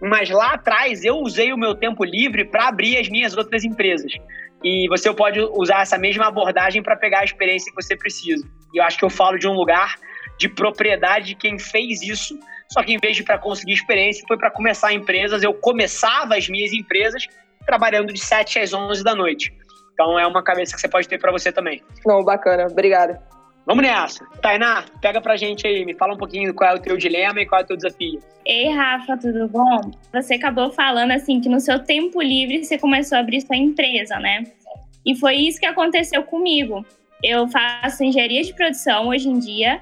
Mas 0.00 0.28
lá 0.28 0.54
atrás, 0.54 1.04
eu 1.04 1.18
usei 1.18 1.52
o 1.52 1.56
meu 1.56 1.74
tempo 1.74 2.04
livre 2.04 2.44
para 2.44 2.68
abrir 2.68 2.98
as 2.98 3.08
minhas 3.08 3.36
outras 3.36 3.64
empresas. 3.64 4.12
E 4.64 4.88
você 4.88 5.12
pode 5.14 5.38
usar 5.40 5.82
essa 5.82 5.96
mesma 5.96 6.26
abordagem 6.26 6.82
para 6.82 6.96
pegar 6.96 7.20
a 7.20 7.24
experiência 7.24 7.70
que 7.70 7.80
você 7.80 7.96
precisa. 7.96 8.44
E 8.74 8.78
eu 8.78 8.84
acho 8.84 8.98
que 8.98 9.04
eu 9.04 9.10
falo 9.10 9.38
de 9.38 9.46
um 9.46 9.52
lugar 9.52 9.94
de 10.38 10.48
propriedade 10.48 11.26
de 11.26 11.34
quem 11.36 11.58
fez 11.58 12.02
isso, 12.02 12.38
só 12.68 12.82
que 12.82 12.92
em 12.92 12.98
vez 12.98 13.16
de 13.16 13.22
para 13.22 13.38
conseguir 13.38 13.72
experiência, 13.72 14.24
foi 14.26 14.36
para 14.36 14.50
começar 14.50 14.92
empresas. 14.92 15.42
Eu 15.42 15.54
começava 15.54 16.36
as 16.36 16.48
minhas 16.48 16.72
empresas 16.72 17.28
trabalhando 17.64 18.12
de 18.12 18.18
7 18.20 18.58
às 18.58 18.72
11 18.72 19.04
da 19.04 19.14
noite. 19.14 19.52
Então 19.96 20.18
é 20.18 20.26
uma 20.26 20.42
cabeça 20.42 20.74
que 20.74 20.80
você 20.80 20.88
pode 20.88 21.08
ter 21.08 21.18
para 21.18 21.32
você 21.32 21.50
também. 21.50 21.82
Não, 22.04 22.22
bacana. 22.22 22.66
Obrigada. 22.66 23.18
Vamos 23.64 23.82
nessa. 23.82 24.26
Tainá, 24.42 24.84
pega 25.00 25.22
pra 25.22 25.36
gente 25.36 25.66
aí, 25.66 25.86
me 25.86 25.94
fala 25.94 26.12
um 26.12 26.18
pouquinho 26.18 26.54
qual 26.54 26.70
é 26.70 26.74
o 26.74 26.78
teu 26.78 26.98
dilema 26.98 27.40
e 27.40 27.46
qual 27.46 27.62
é 27.62 27.64
o 27.64 27.66
teu 27.66 27.76
desafio. 27.76 28.20
Ei, 28.44 28.68
Rafa, 28.68 29.16
tudo 29.16 29.48
bom? 29.48 29.90
Você 30.12 30.34
acabou 30.34 30.70
falando 30.70 31.12
assim 31.12 31.40
que 31.40 31.48
no 31.48 31.58
seu 31.58 31.78
tempo 31.80 32.20
livre 32.20 32.62
você 32.62 32.78
começou 32.78 33.16
a 33.16 33.22
abrir 33.22 33.40
sua 33.40 33.56
empresa, 33.56 34.20
né? 34.20 34.44
E 35.04 35.16
foi 35.16 35.36
isso 35.36 35.58
que 35.58 35.66
aconteceu 35.66 36.22
comigo. 36.22 36.84
Eu 37.24 37.48
faço 37.48 38.04
engenharia 38.04 38.42
de 38.42 38.52
produção 38.52 39.08
hoje 39.08 39.28
em 39.30 39.38
dia, 39.38 39.80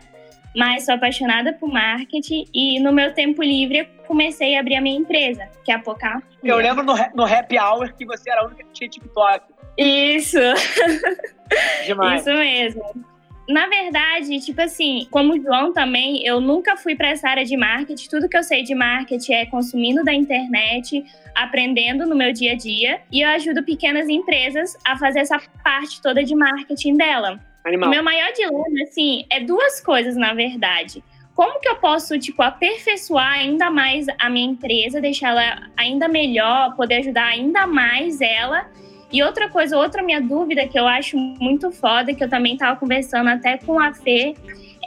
mas 0.54 0.85
sou 0.85 0.94
apaixonada 0.94 1.52
por 1.52 1.68
marketing 1.71 2.47
e 2.54 2.78
no 2.78 2.92
meu 2.92 3.12
tempo 3.12 3.42
livre 3.42 3.87
comecei 4.06 4.56
a 4.56 4.61
abrir 4.61 4.76
a 4.76 4.80
minha 4.80 4.97
empresa, 4.97 5.49
que 5.64 5.73
é 5.73 5.75
a 5.75 5.78
Pocar. 5.78 6.23
Eu 6.42 6.56
lembro 6.56 6.85
no, 6.85 6.94
no 7.14 7.25
Happy 7.25 7.59
Hour 7.59 7.92
que 7.94 8.06
você 8.06 8.30
era 8.30 8.42
a 8.42 8.47
única 8.47 8.64
que 8.64 8.73
tinha 8.73 8.88
TikTok. 8.88 9.53
Isso. 9.76 10.38
Demais. 11.87 12.21
Isso 12.21 12.33
mesmo. 12.33 13.04
Na 13.49 13.66
verdade, 13.66 14.40
tipo 14.40 14.62
assim, 14.62 15.07
como 15.11 15.35
o 15.35 15.40
João 15.40 15.73
também, 15.73 16.26
eu 16.26 16.40
nunca 16.40 16.76
fui 16.76 16.95
para 16.97 17.09
essa 17.09 17.28
área 17.28 17.45
de 17.45 17.57
marketing. 17.57 18.09
Tudo 18.09 18.28
que 18.28 18.37
eu 18.37 18.43
sei 18.43 18.62
de 18.62 18.75
marketing 18.75 19.33
é 19.33 19.47
consumindo 19.47 20.02
da 20.02 20.14
internet, 20.14 21.04
aprendendo 21.35 22.07
no 22.07 22.16
meu 22.16 22.33
dia 22.33 22.52
a 22.52 22.57
dia. 22.57 23.02
E 23.12 23.21
eu 23.21 23.28
ajudo 23.28 23.62
pequenas 23.62 24.09
empresas 24.09 24.75
a 24.87 24.97
fazer 24.97 25.21
essa 25.21 25.38
parte 25.62 26.00
toda 26.00 26.25
de 26.25 26.35
marketing 26.35 26.97
dela. 26.97 27.38
Animal. 27.64 27.88
O 27.88 27.90
meu 27.90 28.02
maior 28.02 28.33
dilema, 28.33 28.83
assim, 28.83 29.26
é 29.31 29.40
duas 29.40 29.81
coisas, 29.81 30.16
na 30.16 30.33
verdade. 30.33 31.04
Como 31.35 31.61
que 31.61 31.69
eu 31.69 31.76
posso, 31.76 32.19
tipo, 32.19 32.43
aperfeiçoar 32.43 33.33
ainda 33.33 33.69
mais 33.69 34.07
a 34.19 34.31
minha 34.31 34.52
empresa, 34.52 35.00
deixar 35.00 35.31
ela 35.31 35.69
ainda 35.76 36.09
melhor, 36.09 36.75
poder 36.76 36.97
ajudar 36.97 37.26
ainda 37.26 37.66
mais 37.66 38.21
ela 38.23 38.71
e 39.14 39.23
outra 39.23 39.49
coisa, 39.49 39.78
outra 39.78 40.02
minha 40.02 40.21
dúvida 40.21 40.66
que 40.66 40.76
eu 40.76 40.88
acho 40.88 41.16
muito 41.16 41.71
foda, 41.71 42.12
que 42.12 42.25
eu 42.25 42.28
também 42.28 42.54
estava 42.54 42.75
conversando 42.75 43.28
até 43.30 43.56
com 43.59 43.78
a 43.78 43.94
Fê, 43.94 44.35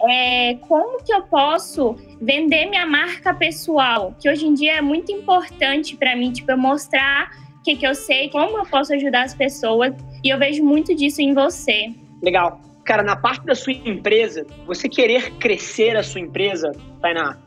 é 0.10 0.56
como 0.68 1.02
que 1.02 1.14
eu 1.14 1.22
posso 1.22 1.96
vender 2.20 2.66
minha 2.66 2.86
marca 2.86 3.34
pessoal, 3.34 4.14
que 4.20 4.30
hoje 4.30 4.46
em 4.46 4.54
dia 4.54 4.80
é 4.80 4.82
muito 4.82 5.14
importante 5.14 5.96
para 5.96 6.14
mim, 6.14 6.34
tipo, 6.34 6.52
eu 6.52 6.58
mostrar 6.58 7.32
o 7.58 7.64
que, 7.64 7.78
que 7.78 7.88
eu 7.88 7.96
sei, 7.96 8.30
como 8.30 8.58
eu 8.58 8.66
posso 8.66 8.94
ajudar 8.94 9.24
as 9.24 9.34
pessoas, 9.34 9.94
e 10.22 10.28
eu 10.28 10.38
vejo 10.38 10.62
muito 10.62 10.94
disso 10.94 11.22
em 11.22 11.34
você. 11.34 11.94
Legal. 12.22 12.60
Cara, 12.84 13.04
na 13.04 13.16
parte 13.16 13.46
da 13.46 13.56
sua 13.56 13.72
empresa, 13.72 14.46
você 14.66 14.90
querer 14.90 15.36
crescer 15.36 15.96
a 15.96 16.04
sua 16.04 16.20
empresa, 16.20 16.74
Tainá, 17.02 17.38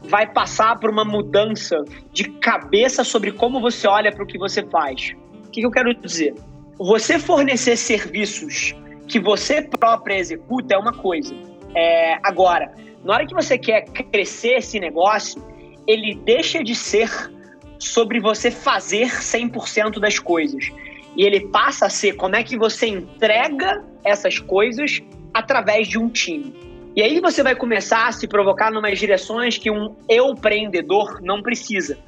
vai 0.00 0.26
passar 0.26 0.78
por 0.80 0.88
uma 0.88 1.04
mudança 1.04 1.76
de 2.14 2.24
cabeça 2.24 3.04
sobre 3.04 3.30
como 3.30 3.60
você 3.60 3.86
olha 3.86 4.10
para 4.10 4.24
o 4.24 4.26
que 4.26 4.38
você 4.38 4.62
faz. 4.62 5.14
O 5.50 5.52
que, 5.52 5.62
eu 5.62 5.70
quero 5.70 5.92
dizer? 5.92 6.32
você 6.78 7.18
fornecer 7.18 7.76
serviços 7.76 8.72
que 9.08 9.18
você 9.18 9.60
própria 9.60 10.14
executa 10.14 10.74
é 10.74 10.78
uma 10.78 10.94
coisa. 10.94 11.34
É, 11.74 12.18
agora, 12.22 12.72
na 13.04 13.14
hora 13.14 13.26
que 13.26 13.34
você 13.34 13.58
quer 13.58 13.82
crescer 13.84 14.58
esse 14.58 14.78
negócio, 14.78 15.44
ele 15.86 16.14
deixa 16.24 16.62
de 16.62 16.74
ser 16.76 17.10
sobre 17.78 18.20
você 18.20 18.50
fazer 18.50 19.08
100% 19.08 19.98
das 19.98 20.18
coisas. 20.18 20.72
E 21.16 21.22
ele 21.22 21.48
passa 21.48 21.86
a 21.86 21.90
ser 21.90 22.14
como 22.14 22.36
é 22.36 22.42
que 22.42 22.56
você 22.56 22.86
entrega 22.86 23.84
essas 24.02 24.38
coisas 24.38 25.02
através 25.34 25.86
de 25.86 25.98
um 25.98 26.08
time. 26.08 26.54
E 26.96 27.02
aí 27.02 27.20
você 27.20 27.42
vai 27.42 27.56
começar 27.56 28.06
a 28.06 28.12
se 28.12 28.26
provocar 28.26 28.70
numas 28.70 28.98
direções 28.98 29.58
que 29.58 29.70
um 29.70 29.94
empreendedor 30.08 31.20
não 31.20 31.42
precisa. 31.42 31.98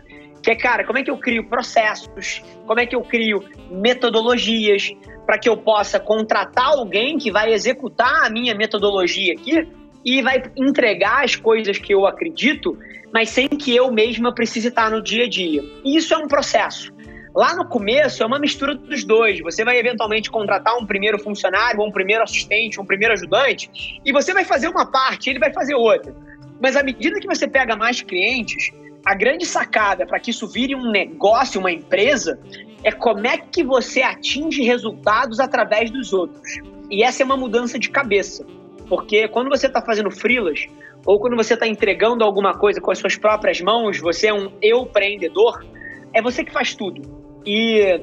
Que 0.43 0.51
é, 0.51 0.57
cara, 0.57 0.85
como 0.85 0.99
é 0.99 1.05
que 1.05 1.11
eu 1.11 1.17
crio 1.17 1.45
processos? 1.45 2.43
Como 2.67 2.81
é 2.81 2.87
que 2.87 2.97
eu 2.97 3.03
crio 3.03 3.45
metodologias 3.71 4.91
para 5.25 5.39
que 5.39 5.49
eu 5.49 5.57
possa 5.57 6.01
contratar 6.01 6.67
alguém 6.67 7.17
que 7.17 7.31
vai 7.31 7.53
executar 7.53 8.27
a 8.27 8.31
minha 8.31 8.55
metodologia 8.55 9.35
aqui 9.35 9.69
e 10.05 10.21
vai 10.21 10.43
entregar 10.57 11.25
as 11.25 11.37
coisas 11.37 11.79
que 11.79 11.95
eu 11.95 12.07
acredito, 12.07 12.77
mas 13.13 13.31
sem 13.31 13.49
que 13.49 13.75
eu 13.75 13.91
mesma 13.93 14.35
precise 14.35 14.69
estar 14.69 14.91
no 14.91 15.01
dia 15.01 15.25
a 15.25 15.29
dia. 15.29 15.63
E 15.85 15.97
isso 15.97 16.13
é 16.13 16.19
um 16.19 16.27
processo. 16.27 16.93
Lá 17.35 17.55
no 17.55 17.67
começo 17.67 18.23
é 18.23 18.27
uma 18.27 18.39
mistura 18.39 18.75
dos 18.75 19.05
dois. 19.05 19.41
Você 19.41 19.65
vai 19.65 19.79
eventualmente 19.79 20.31
contratar 20.31 20.77
um 20.77 20.85
primeiro 20.85 21.19
funcionário, 21.19 21.81
um 21.81 21.91
primeiro 21.93 22.23
assistente, 22.23 22.81
um 22.81 22.85
primeiro 22.85 23.15
ajudante, 23.15 23.71
e 24.05 24.13
você 24.13 24.35
vai 24.35 24.45
fazer 24.45 24.69
uma 24.69 24.91
parte, 24.91 25.31
ele 25.31 25.39
vai 25.39 25.53
fazer 25.53 25.75
outra. 25.75 26.15
Mas 26.61 26.77
à 26.77 26.83
medida 26.83 27.19
que 27.21 27.27
você 27.27 27.49
pega 27.49 27.75
mais 27.75 28.03
clientes, 28.03 28.71
a 29.04 29.14
grande 29.14 29.44
sacada 29.44 30.06
para 30.06 30.21
que 30.21 30.30
isso 30.30 30.47
vire 30.47 30.75
um 30.75 30.90
negócio, 30.90 31.61
uma 31.61 31.73
empresa, 31.73 32.38
é 32.85 32.92
como 32.92 33.26
é 33.26 33.37
que 33.37 33.62
você 33.62 34.02
atinge 34.02 34.62
resultados 34.62 35.40
através 35.40 35.90
dos 35.90 36.12
outros. 36.12 36.59
E 36.90 37.02
essa 37.02 37.23
é 37.23 37.25
uma 37.25 37.37
mudança 37.37 37.78
de 37.78 37.90
cabeça. 37.90 38.44
Porque 38.88 39.26
quando 39.28 39.49
você 39.49 39.66
está 39.66 39.80
fazendo 39.80 40.11
freelas, 40.11 40.66
ou 41.04 41.18
quando 41.18 41.37
você 41.37 41.54
está 41.54 41.66
entregando 41.66 42.23
alguma 42.23 42.54
coisa 42.54 42.80
com 42.80 42.90
as 42.90 42.99
suas 42.99 43.16
próprias 43.16 43.61
mãos, 43.61 43.99
você 43.99 44.28
é 44.28 44.35
um 44.35 44.52
eu 44.61 44.82
empreendedor, 44.82 45.64
é 46.12 46.23
você 46.23 46.44
que 46.44 46.52
faz 46.52 46.75
tudo. 46.75 47.02
E 47.44 48.00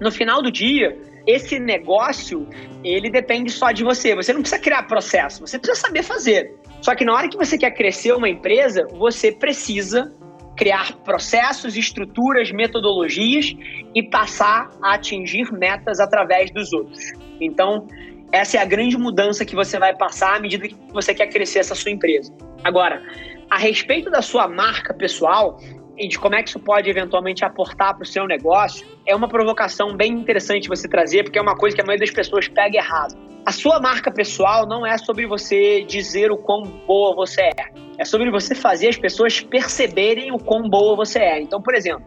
no 0.00 0.12
final 0.12 0.42
do 0.42 0.52
dia, 0.52 0.96
esse 1.26 1.58
negócio, 1.58 2.46
ele 2.84 3.10
depende 3.10 3.50
só 3.50 3.72
de 3.72 3.82
você. 3.82 4.14
Você 4.14 4.32
não 4.32 4.40
precisa 4.40 4.60
criar 4.60 4.84
processo, 4.84 5.46
você 5.46 5.58
precisa 5.58 5.80
saber 5.80 6.02
fazer. 6.02 6.54
Só 6.80 6.94
que 6.94 7.04
na 7.04 7.12
hora 7.12 7.28
que 7.28 7.36
você 7.36 7.58
quer 7.58 7.72
crescer 7.72 8.12
uma 8.12 8.28
empresa, 8.28 8.86
você 8.92 9.32
precisa 9.32 10.12
criar 10.58 10.92
processos, 11.04 11.76
estruturas, 11.76 12.50
metodologias 12.50 13.54
e 13.94 14.02
passar 14.02 14.70
a 14.82 14.94
atingir 14.94 15.50
metas 15.52 16.00
através 16.00 16.50
dos 16.50 16.72
outros. 16.72 16.98
Então, 17.40 17.86
essa 18.32 18.58
é 18.58 18.60
a 18.60 18.64
grande 18.64 18.98
mudança 18.98 19.44
que 19.44 19.54
você 19.54 19.78
vai 19.78 19.96
passar 19.96 20.36
à 20.36 20.40
medida 20.40 20.68
que 20.68 20.76
você 20.92 21.14
quer 21.14 21.28
crescer 21.28 21.60
essa 21.60 21.76
sua 21.76 21.92
empresa. 21.92 22.34
Agora, 22.64 23.02
a 23.48 23.56
respeito 23.56 24.10
da 24.10 24.20
sua 24.20 24.48
marca 24.48 24.92
pessoal, 24.92 25.58
e 25.96 26.08
de 26.08 26.18
como 26.18 26.34
é 26.34 26.42
que 26.42 26.48
isso 26.48 26.60
pode 26.60 26.90
eventualmente 26.90 27.44
aportar 27.44 27.94
para 27.94 28.02
o 28.02 28.06
seu 28.06 28.26
negócio, 28.26 28.86
é 29.06 29.14
uma 29.14 29.28
provocação 29.28 29.96
bem 29.96 30.12
interessante 30.12 30.68
você 30.68 30.88
trazer, 30.88 31.22
porque 31.24 31.38
é 31.38 31.42
uma 31.42 31.56
coisa 31.56 31.74
que 31.74 31.82
a 31.82 31.84
maioria 31.84 32.04
das 32.06 32.14
pessoas 32.14 32.48
pega 32.48 32.76
errado. 32.76 33.16
A 33.48 33.50
sua 33.50 33.80
marca 33.80 34.10
pessoal 34.10 34.66
não 34.66 34.84
é 34.84 34.98
sobre 34.98 35.26
você 35.26 35.82
dizer 35.82 36.30
o 36.30 36.36
quão 36.36 36.64
boa 36.64 37.16
você 37.16 37.40
é. 37.40 37.54
É 37.96 38.04
sobre 38.04 38.30
você 38.30 38.54
fazer 38.54 38.88
as 38.88 38.98
pessoas 38.98 39.40
perceberem 39.40 40.30
o 40.30 40.38
quão 40.38 40.68
boa 40.68 40.94
você 40.94 41.18
é. 41.18 41.40
Então, 41.40 41.62
por 41.62 41.74
exemplo, 41.74 42.04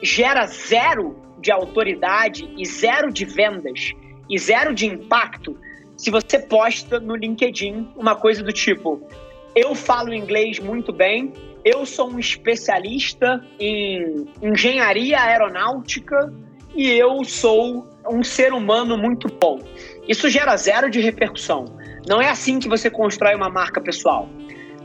gera 0.00 0.46
zero 0.46 1.20
de 1.40 1.50
autoridade 1.50 2.48
e 2.56 2.64
zero 2.64 3.12
de 3.12 3.24
vendas 3.24 3.90
e 4.30 4.38
zero 4.38 4.72
de 4.72 4.86
impacto 4.86 5.58
se 5.96 6.12
você 6.12 6.38
posta 6.38 7.00
no 7.00 7.16
LinkedIn 7.16 7.88
uma 7.96 8.14
coisa 8.14 8.40
do 8.44 8.52
tipo: 8.52 9.02
eu 9.52 9.74
falo 9.74 10.14
inglês 10.14 10.60
muito 10.60 10.92
bem, 10.92 11.32
eu 11.64 11.84
sou 11.84 12.08
um 12.08 12.20
especialista 12.20 13.44
em 13.58 14.28
engenharia 14.40 15.20
aeronáutica 15.20 16.32
e 16.72 16.88
eu 16.88 17.24
sou 17.24 17.84
um 18.08 18.22
ser 18.22 18.52
humano 18.52 18.96
muito 18.96 19.28
bom. 19.28 19.58
Isso 20.08 20.28
gera 20.28 20.56
zero 20.56 20.90
de 20.90 21.00
repercussão. 21.00 21.64
Não 22.06 22.20
é 22.20 22.28
assim 22.28 22.58
que 22.58 22.68
você 22.68 22.90
constrói 22.90 23.34
uma 23.34 23.48
marca 23.48 23.80
pessoal. 23.80 24.28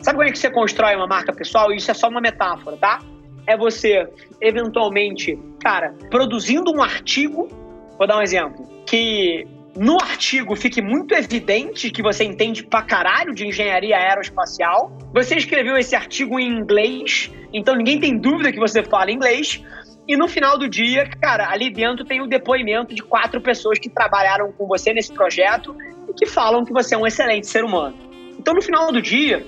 Sabe 0.01 0.17
como 0.17 0.29
é 0.29 0.31
que 0.31 0.39
você 0.39 0.49
constrói 0.49 0.95
uma 0.95 1.07
marca 1.07 1.33
pessoal? 1.33 1.71
Isso 1.71 1.91
é 1.91 1.93
só 1.93 2.07
uma 2.07 2.21
metáfora, 2.21 2.77
tá? 2.77 2.99
É 3.45 3.57
você, 3.57 4.07
eventualmente, 4.39 5.38
cara, 5.59 5.93
produzindo 6.09 6.71
um 6.71 6.81
artigo, 6.81 7.49
vou 7.97 8.07
dar 8.07 8.17
um 8.17 8.21
exemplo, 8.21 8.65
que 8.85 9.45
no 9.75 9.95
artigo 10.01 10.55
fique 10.55 10.81
muito 10.81 11.13
evidente 11.13 11.89
que 11.89 12.01
você 12.01 12.23
entende 12.23 12.63
pra 12.63 12.81
caralho 12.81 13.33
de 13.33 13.45
engenharia 13.45 13.97
aeroespacial. 13.97 14.91
Você 15.13 15.35
escreveu 15.35 15.77
esse 15.77 15.95
artigo 15.95 16.39
em 16.39 16.47
inglês, 16.47 17.31
então 17.53 17.75
ninguém 17.75 17.99
tem 17.99 18.17
dúvida 18.17 18.51
que 18.51 18.59
você 18.59 18.83
fala 18.83 19.11
inglês. 19.11 19.63
E 20.09 20.17
no 20.17 20.27
final 20.27 20.57
do 20.57 20.67
dia, 20.67 21.07
cara, 21.21 21.51
ali 21.51 21.69
dentro 21.69 22.03
tem 22.03 22.19
o 22.19 22.25
depoimento 22.25 22.95
de 22.95 23.03
quatro 23.03 23.39
pessoas 23.39 23.77
que 23.77 23.87
trabalharam 23.87 24.51
com 24.51 24.65
você 24.65 24.91
nesse 24.91 25.13
projeto 25.13 25.77
e 26.09 26.13
que 26.15 26.25
falam 26.25 26.65
que 26.65 26.73
você 26.73 26.95
é 26.95 26.97
um 26.97 27.05
excelente 27.05 27.45
ser 27.45 27.63
humano. 27.63 27.95
Então, 28.35 28.55
no 28.55 28.61
final 28.61 28.91
do 28.91 28.99
dia, 28.99 29.45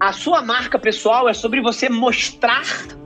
a 0.00 0.10
sua 0.10 0.40
marca 0.40 0.78
pessoal 0.78 1.28
é 1.28 1.34
sobre 1.34 1.60
você 1.60 1.90
mostrar 1.90 2.64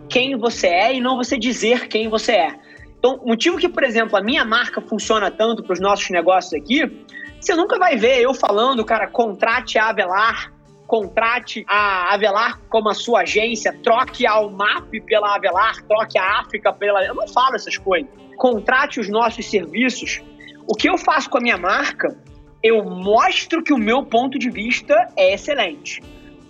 quem 0.08 0.38
você 0.38 0.68
é 0.68 0.94
e 0.94 1.00
não 1.00 1.16
você 1.16 1.36
dizer 1.36 1.88
quem 1.88 2.08
você 2.08 2.32
é. 2.34 2.54
Então, 2.96 3.16
o 3.16 3.30
motivo 3.30 3.58
que, 3.58 3.68
por 3.68 3.82
exemplo, 3.82 4.16
a 4.16 4.22
minha 4.22 4.44
marca 4.44 4.80
funciona 4.80 5.28
tanto 5.28 5.64
para 5.64 5.72
os 5.72 5.80
nossos 5.80 6.08
negócios 6.10 6.54
aqui, 6.54 7.04
você 7.40 7.56
nunca 7.56 7.80
vai 7.80 7.96
ver 7.96 8.20
eu 8.20 8.32
falando, 8.32 8.84
cara, 8.84 9.08
contrate 9.08 9.76
a 9.76 9.88
Avelar, 9.88 10.52
contrate 10.86 11.64
a 11.68 12.14
Avelar 12.14 12.60
como 12.68 12.88
a 12.88 12.94
sua 12.94 13.20
agência, 13.20 13.76
troque 13.82 14.26
a 14.26 14.40
UMAP 14.40 15.00
pela 15.04 15.34
Avelar, 15.34 15.82
troque 15.82 16.18
a 16.18 16.40
África 16.40 16.72
pela. 16.72 17.04
Eu 17.04 17.14
não 17.14 17.26
falo 17.28 17.56
essas 17.56 17.76
coisas. 17.76 18.08
Contrate 18.36 19.00
os 19.00 19.08
nossos 19.08 19.46
serviços. 19.46 20.22
O 20.68 20.74
que 20.74 20.88
eu 20.88 20.96
faço 20.96 21.28
com 21.30 21.38
a 21.38 21.40
minha 21.40 21.56
marca, 21.56 22.16
eu 22.62 22.84
mostro 22.84 23.62
que 23.62 23.72
o 23.72 23.78
meu 23.78 24.04
ponto 24.04 24.38
de 24.38 24.50
vista 24.50 24.94
é 25.16 25.34
excelente. 25.34 26.02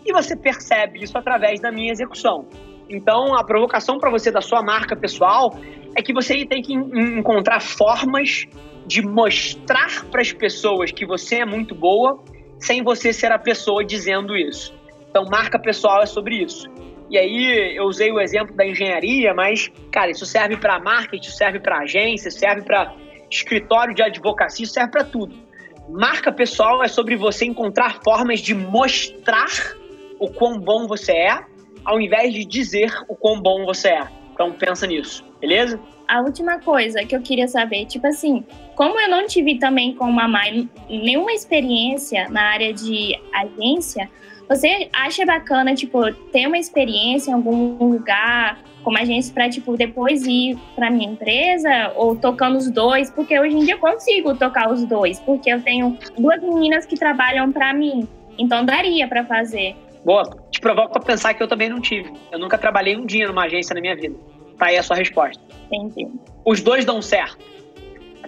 E 0.04 0.12
você 0.12 0.36
percebe 0.36 1.02
isso 1.02 1.16
através 1.16 1.60
da 1.60 1.72
minha 1.72 1.92
execução. 1.92 2.46
Então, 2.88 3.34
a 3.34 3.44
provocação 3.44 3.98
para 3.98 4.10
você 4.10 4.30
da 4.30 4.40
sua 4.40 4.62
marca 4.62 4.94
pessoal 4.94 5.56
é 5.96 6.02
que 6.02 6.12
você 6.12 6.46
tem 6.46 6.62
que 6.62 6.72
encontrar 6.72 7.60
formas 7.60 8.46
de 8.86 9.02
mostrar 9.02 10.04
para 10.10 10.20
as 10.20 10.32
pessoas 10.32 10.92
que 10.92 11.04
você 11.04 11.36
é 11.36 11.44
muito 11.44 11.74
boa 11.74 12.22
sem 12.58 12.82
você 12.82 13.12
ser 13.12 13.32
a 13.32 13.38
pessoa 13.38 13.84
dizendo 13.84 14.36
isso. 14.36 14.74
Então, 15.10 15.24
marca 15.24 15.58
pessoal 15.58 16.02
é 16.02 16.06
sobre 16.06 16.42
isso. 16.42 16.68
E 17.08 17.16
aí, 17.16 17.76
eu 17.76 17.84
usei 17.84 18.10
o 18.10 18.20
exemplo 18.20 18.54
da 18.54 18.66
engenharia, 18.66 19.32
mas, 19.32 19.70
cara, 19.92 20.10
isso 20.10 20.26
serve 20.26 20.56
para 20.56 20.80
marketing, 20.80 21.30
serve 21.30 21.60
para 21.60 21.78
agência, 21.78 22.30
serve 22.30 22.62
para 22.62 22.92
escritório 23.30 23.94
de 23.94 24.02
advocacia, 24.02 24.66
serve 24.66 24.90
para 24.90 25.04
tudo. 25.04 25.34
Marca 25.88 26.32
pessoal 26.32 26.82
é 26.82 26.88
sobre 26.88 27.16
você 27.16 27.44
encontrar 27.44 28.00
formas 28.02 28.40
de 28.40 28.54
mostrar 28.54 29.76
o 30.18 30.28
quão 30.28 30.58
bom 30.58 30.86
você 30.86 31.12
é, 31.12 31.38
ao 31.84 32.00
invés 32.00 32.34
de 32.34 32.44
dizer 32.44 32.92
o 33.08 33.14
quão 33.14 33.40
bom 33.40 33.64
você 33.64 33.88
é. 33.88 34.08
Então 34.32 34.52
pensa 34.52 34.86
nisso, 34.86 35.24
beleza? 35.40 35.80
A 36.08 36.20
última 36.20 36.60
coisa 36.60 37.04
que 37.04 37.14
eu 37.14 37.22
queria 37.22 37.48
saber, 37.48 37.86
tipo 37.86 38.06
assim, 38.06 38.44
como 38.76 39.00
eu 39.00 39.08
não 39.08 39.26
tive 39.26 39.58
também 39.58 39.94
com 39.94 40.04
a 40.04 40.12
Mamai 40.12 40.68
nenhuma 40.88 41.32
experiência 41.32 42.28
na 42.28 42.42
área 42.42 42.72
de 42.72 43.18
agência, 43.32 44.08
você 44.48 44.88
acha 44.92 45.24
bacana, 45.24 45.74
tipo, 45.74 46.12
ter 46.30 46.46
uma 46.46 46.58
experiência 46.58 47.30
em 47.30 47.34
algum 47.34 47.76
lugar 47.78 48.60
como 48.84 48.98
agência 48.98 49.34
para, 49.34 49.48
tipo, 49.48 49.76
depois 49.76 50.24
ir 50.24 50.56
para 50.76 50.90
minha 50.90 51.10
empresa 51.10 51.92
ou 51.96 52.14
tocando 52.14 52.56
os 52.56 52.70
dois? 52.70 53.10
Porque 53.10 53.40
hoje 53.40 53.56
em 53.56 53.60
dia 53.60 53.74
eu 53.74 53.78
consigo 53.78 54.36
tocar 54.36 54.70
os 54.70 54.84
dois, 54.84 55.18
porque 55.20 55.50
eu 55.50 55.60
tenho 55.60 55.98
duas 56.16 56.40
meninas 56.40 56.86
que 56.86 56.96
trabalham 56.96 57.50
para 57.50 57.74
mim. 57.74 58.06
Então 58.38 58.64
daria 58.64 59.08
para 59.08 59.24
fazer. 59.24 59.74
Boa. 60.04 60.22
Te 60.50 60.60
provoco 60.60 60.96
a 60.98 61.00
pensar 61.00 61.34
que 61.34 61.42
eu 61.42 61.48
também 61.48 61.68
não 61.68 61.80
tive. 61.80 62.12
Eu 62.30 62.38
nunca 62.38 62.56
trabalhei 62.56 62.96
um 62.96 63.04
dia 63.04 63.26
numa 63.26 63.46
agência 63.46 63.74
na 63.74 63.80
minha 63.80 63.96
vida. 63.96 64.14
Tá 64.56 64.66
aí 64.66 64.76
a 64.76 64.82
sua 64.82 64.96
resposta. 64.96 65.42
Entendi. 65.72 66.06
Os 66.44 66.62
dois 66.62 66.84
dão 66.84 67.02
certo. 67.02 67.56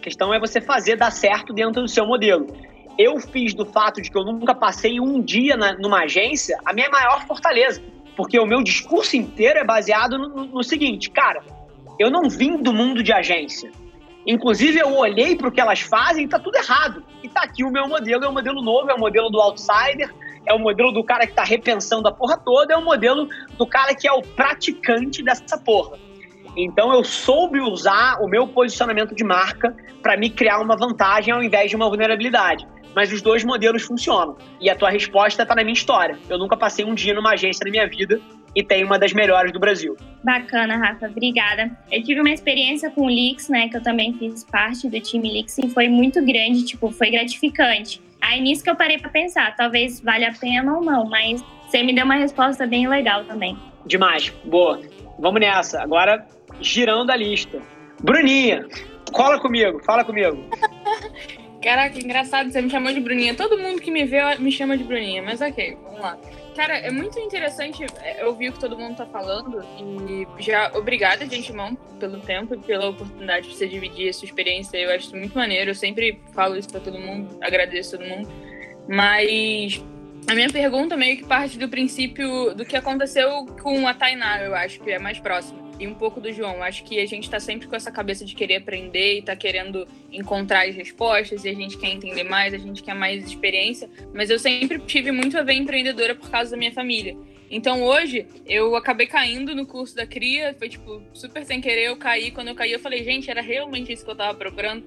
Questão 0.08 0.32
é 0.32 0.40
você 0.40 0.58
fazer 0.58 0.96
dar 0.96 1.10
certo 1.10 1.52
dentro 1.52 1.82
do 1.82 1.86
seu 1.86 2.06
modelo. 2.06 2.46
Eu 2.96 3.20
fiz 3.20 3.52
do 3.52 3.66
fato 3.66 4.00
de 4.00 4.10
que 4.10 4.16
eu 4.16 4.24
nunca 4.24 4.54
passei 4.54 4.98
um 4.98 5.20
dia 5.20 5.54
na, 5.54 5.74
numa 5.74 6.04
agência 6.04 6.58
a 6.64 6.72
minha 6.72 6.88
maior 6.88 7.26
fortaleza. 7.26 7.82
Porque 8.16 8.40
o 8.40 8.46
meu 8.46 8.62
discurso 8.62 9.18
inteiro 9.18 9.58
é 9.58 9.64
baseado 9.64 10.16
no, 10.16 10.46
no 10.46 10.64
seguinte, 10.64 11.10
cara, 11.10 11.42
eu 11.98 12.10
não 12.10 12.26
vim 12.26 12.56
do 12.56 12.72
mundo 12.72 13.02
de 13.02 13.12
agência. 13.12 13.70
Inclusive, 14.26 14.78
eu 14.78 14.96
olhei 14.96 15.36
para 15.36 15.48
o 15.48 15.52
que 15.52 15.60
elas 15.60 15.80
fazem 15.80 16.24
e 16.24 16.28
tá 16.28 16.38
tudo 16.38 16.56
errado. 16.56 17.04
E 17.22 17.28
tá 17.28 17.42
aqui 17.42 17.62
o 17.62 17.70
meu 17.70 17.86
modelo, 17.86 18.24
é 18.24 18.28
um 18.30 18.32
modelo 18.32 18.62
novo, 18.62 18.90
é 18.90 18.94
o 18.94 18.98
modelo 18.98 19.28
do 19.28 19.38
outsider, 19.38 20.10
é 20.46 20.54
o 20.54 20.58
modelo 20.58 20.90
do 20.90 21.04
cara 21.04 21.26
que 21.26 21.32
está 21.32 21.44
repensando 21.44 22.08
a 22.08 22.12
porra 22.12 22.38
toda, 22.38 22.72
é 22.72 22.78
o 22.78 22.82
modelo 22.82 23.28
do 23.58 23.66
cara 23.66 23.94
que 23.94 24.08
é 24.08 24.12
o 24.12 24.22
praticante 24.22 25.22
dessa 25.22 25.58
porra. 25.58 25.98
Então 26.56 26.92
eu 26.92 27.04
soube 27.04 27.60
usar 27.60 28.18
o 28.20 28.28
meu 28.28 28.46
posicionamento 28.46 29.14
de 29.14 29.24
marca 29.24 29.74
para 30.02 30.16
me 30.16 30.30
criar 30.30 30.60
uma 30.60 30.76
vantagem 30.76 31.32
ao 31.32 31.42
invés 31.42 31.70
de 31.70 31.76
uma 31.76 31.88
vulnerabilidade. 31.88 32.66
Mas 32.94 33.12
os 33.12 33.22
dois 33.22 33.44
modelos 33.44 33.82
funcionam. 33.82 34.36
E 34.60 34.68
a 34.68 34.74
tua 34.74 34.90
resposta 34.90 35.42
está 35.42 35.54
na 35.54 35.62
minha 35.62 35.74
história. 35.74 36.18
Eu 36.28 36.38
nunca 36.38 36.56
passei 36.56 36.84
um 36.84 36.94
dia 36.94 37.14
numa 37.14 37.32
agência 37.32 37.62
na 37.64 37.70
minha 37.70 37.86
vida 37.86 38.20
e 38.54 38.62
tem 38.62 38.82
uma 38.82 38.98
das 38.98 39.12
melhores 39.12 39.52
do 39.52 39.60
Brasil. 39.60 39.96
Bacana, 40.24 40.76
Rafa, 40.76 41.06
obrigada. 41.06 41.70
Eu 41.92 42.02
tive 42.02 42.20
uma 42.20 42.30
experiência 42.30 42.90
com 42.90 43.02
o 43.02 43.08
Lix, 43.08 43.48
né, 43.48 43.68
que 43.68 43.76
eu 43.76 43.82
também 43.82 44.14
fiz 44.14 44.44
parte 44.44 44.88
do 44.88 45.00
time 45.00 45.32
Lix 45.32 45.58
e 45.58 45.68
foi 45.68 45.88
muito 45.88 46.20
grande, 46.24 46.64
tipo, 46.64 46.90
foi 46.90 47.10
gratificante. 47.10 48.00
Aí 48.20 48.40
nisso 48.40 48.64
que 48.64 48.70
eu 48.70 48.74
parei 48.74 48.98
para 48.98 49.10
pensar, 49.10 49.54
talvez 49.54 50.00
valha 50.00 50.30
a 50.30 50.32
pena 50.32 50.76
ou 50.76 50.84
não, 50.84 51.04
mas 51.08 51.44
você 51.66 51.82
me 51.82 51.94
deu 51.94 52.04
uma 52.04 52.16
resposta 52.16 52.66
bem 52.66 52.88
legal 52.88 53.24
também. 53.24 53.56
Demais, 53.86 54.30
boa. 54.44 54.80
Vamos 55.18 55.40
nessa. 55.40 55.80
Agora 55.80 56.26
girando 56.60 57.10
a 57.10 57.16
lista. 57.16 57.60
Bruninha, 58.02 58.66
cola 59.12 59.40
comigo, 59.40 59.82
fala 59.84 60.04
comigo. 60.04 60.38
Caraca, 61.62 61.98
engraçado, 61.98 62.50
você 62.50 62.62
me 62.62 62.70
chamou 62.70 62.92
de 62.92 63.00
Bruninha. 63.00 63.34
Todo 63.34 63.58
mundo 63.58 63.80
que 63.80 63.90
me 63.90 64.04
vê 64.04 64.36
me 64.36 64.52
chama 64.52 64.78
de 64.78 64.84
Bruninha, 64.84 65.22
mas 65.22 65.40
ok, 65.40 65.76
vamos 65.82 66.00
lá. 66.00 66.16
Cara, 66.54 66.76
é 66.76 66.90
muito 66.90 67.18
interessante 67.18 67.84
é, 68.02 68.24
ouvir 68.26 68.48
o 68.48 68.52
que 68.52 68.60
todo 68.60 68.78
mundo 68.78 68.96
tá 68.96 69.06
falando 69.06 69.64
e 70.08 70.26
já 70.42 70.72
obrigada 70.74 71.26
de 71.26 71.36
antemão 71.36 71.74
pelo 71.98 72.20
tempo 72.20 72.54
e 72.54 72.58
pela 72.58 72.88
oportunidade 72.88 73.48
de 73.48 73.56
você 73.56 73.66
dividir 73.66 74.08
essa 74.08 74.24
experiência. 74.24 74.76
Eu 74.76 74.94
acho 74.94 75.14
muito 75.16 75.36
maneiro. 75.36 75.70
Eu 75.70 75.74
sempre 75.74 76.20
falo 76.32 76.56
isso 76.56 76.68
para 76.68 76.80
todo 76.80 76.98
mundo, 76.98 77.36
agradeço 77.40 77.98
todo 77.98 78.08
mundo. 78.08 78.28
Mas 78.88 79.84
a 80.28 80.34
minha 80.34 80.48
pergunta 80.48 80.96
meio 80.96 81.16
que 81.16 81.24
parte 81.24 81.58
do 81.58 81.68
princípio 81.68 82.54
do 82.54 82.64
que 82.64 82.76
aconteceu 82.76 83.46
com 83.62 83.86
a 83.86 83.94
Tainá, 83.94 84.42
eu 84.42 84.54
acho 84.54 84.80
que 84.80 84.90
é 84.90 84.98
mais 84.98 85.18
próximo 85.18 85.67
e 85.78 85.87
um 85.87 85.94
pouco 85.94 86.20
do 86.20 86.32
João. 86.32 86.62
Acho 86.62 86.85
que 86.85 86.99
a 86.99 87.06
gente 87.06 87.25
está 87.25 87.38
sempre 87.38 87.66
com 87.66 87.76
essa 87.76 87.90
cabeça 87.90 88.25
de 88.25 88.35
querer 88.35 88.56
aprender 88.56 89.14
e 89.14 89.18
está 89.18 89.37
querendo 89.37 89.87
encontrar 90.12 90.66
as 90.66 90.75
respostas 90.75 91.44
e 91.44 91.49
a 91.49 91.54
gente 91.54 91.78
quer 91.78 91.88
entender 91.88 92.25
mais, 92.25 92.52
a 92.52 92.58
gente 92.58 92.82
quer 92.82 92.94
mais 92.94 93.25
experiência. 93.25 93.88
Mas 94.12 94.30
eu 94.30 94.38
sempre 94.38 94.78
tive 94.80 95.12
muito 95.12 95.38
a 95.38 95.42
ver 95.42 95.54
empreendedora 95.54 96.14
por 96.14 96.30
causa 96.30 96.50
da 96.50 96.56
minha 96.56 96.73
família. 96.73 97.16
Então 97.50 97.82
hoje 97.82 98.26
eu 98.44 98.76
acabei 98.76 99.06
caindo 99.06 99.54
no 99.54 99.64
curso 99.64 99.94
da 99.94 100.06
CRIA, 100.06 100.54
foi 100.58 100.68
tipo 100.68 101.02
super 101.14 101.44
sem 101.44 101.61
querer, 101.61 101.87
eu 101.87 101.97
caí. 101.97 102.30
Quando 102.30 102.49
eu 102.49 102.54
caí, 102.54 102.73
eu 102.73 102.80
falei, 102.80 103.02
gente, 103.04 103.30
era 103.30 103.40
realmente 103.40 103.92
isso 103.92 104.04
que 104.04 104.11
eu 104.11 104.12
estava 104.12 104.37
procurando. 104.37 104.85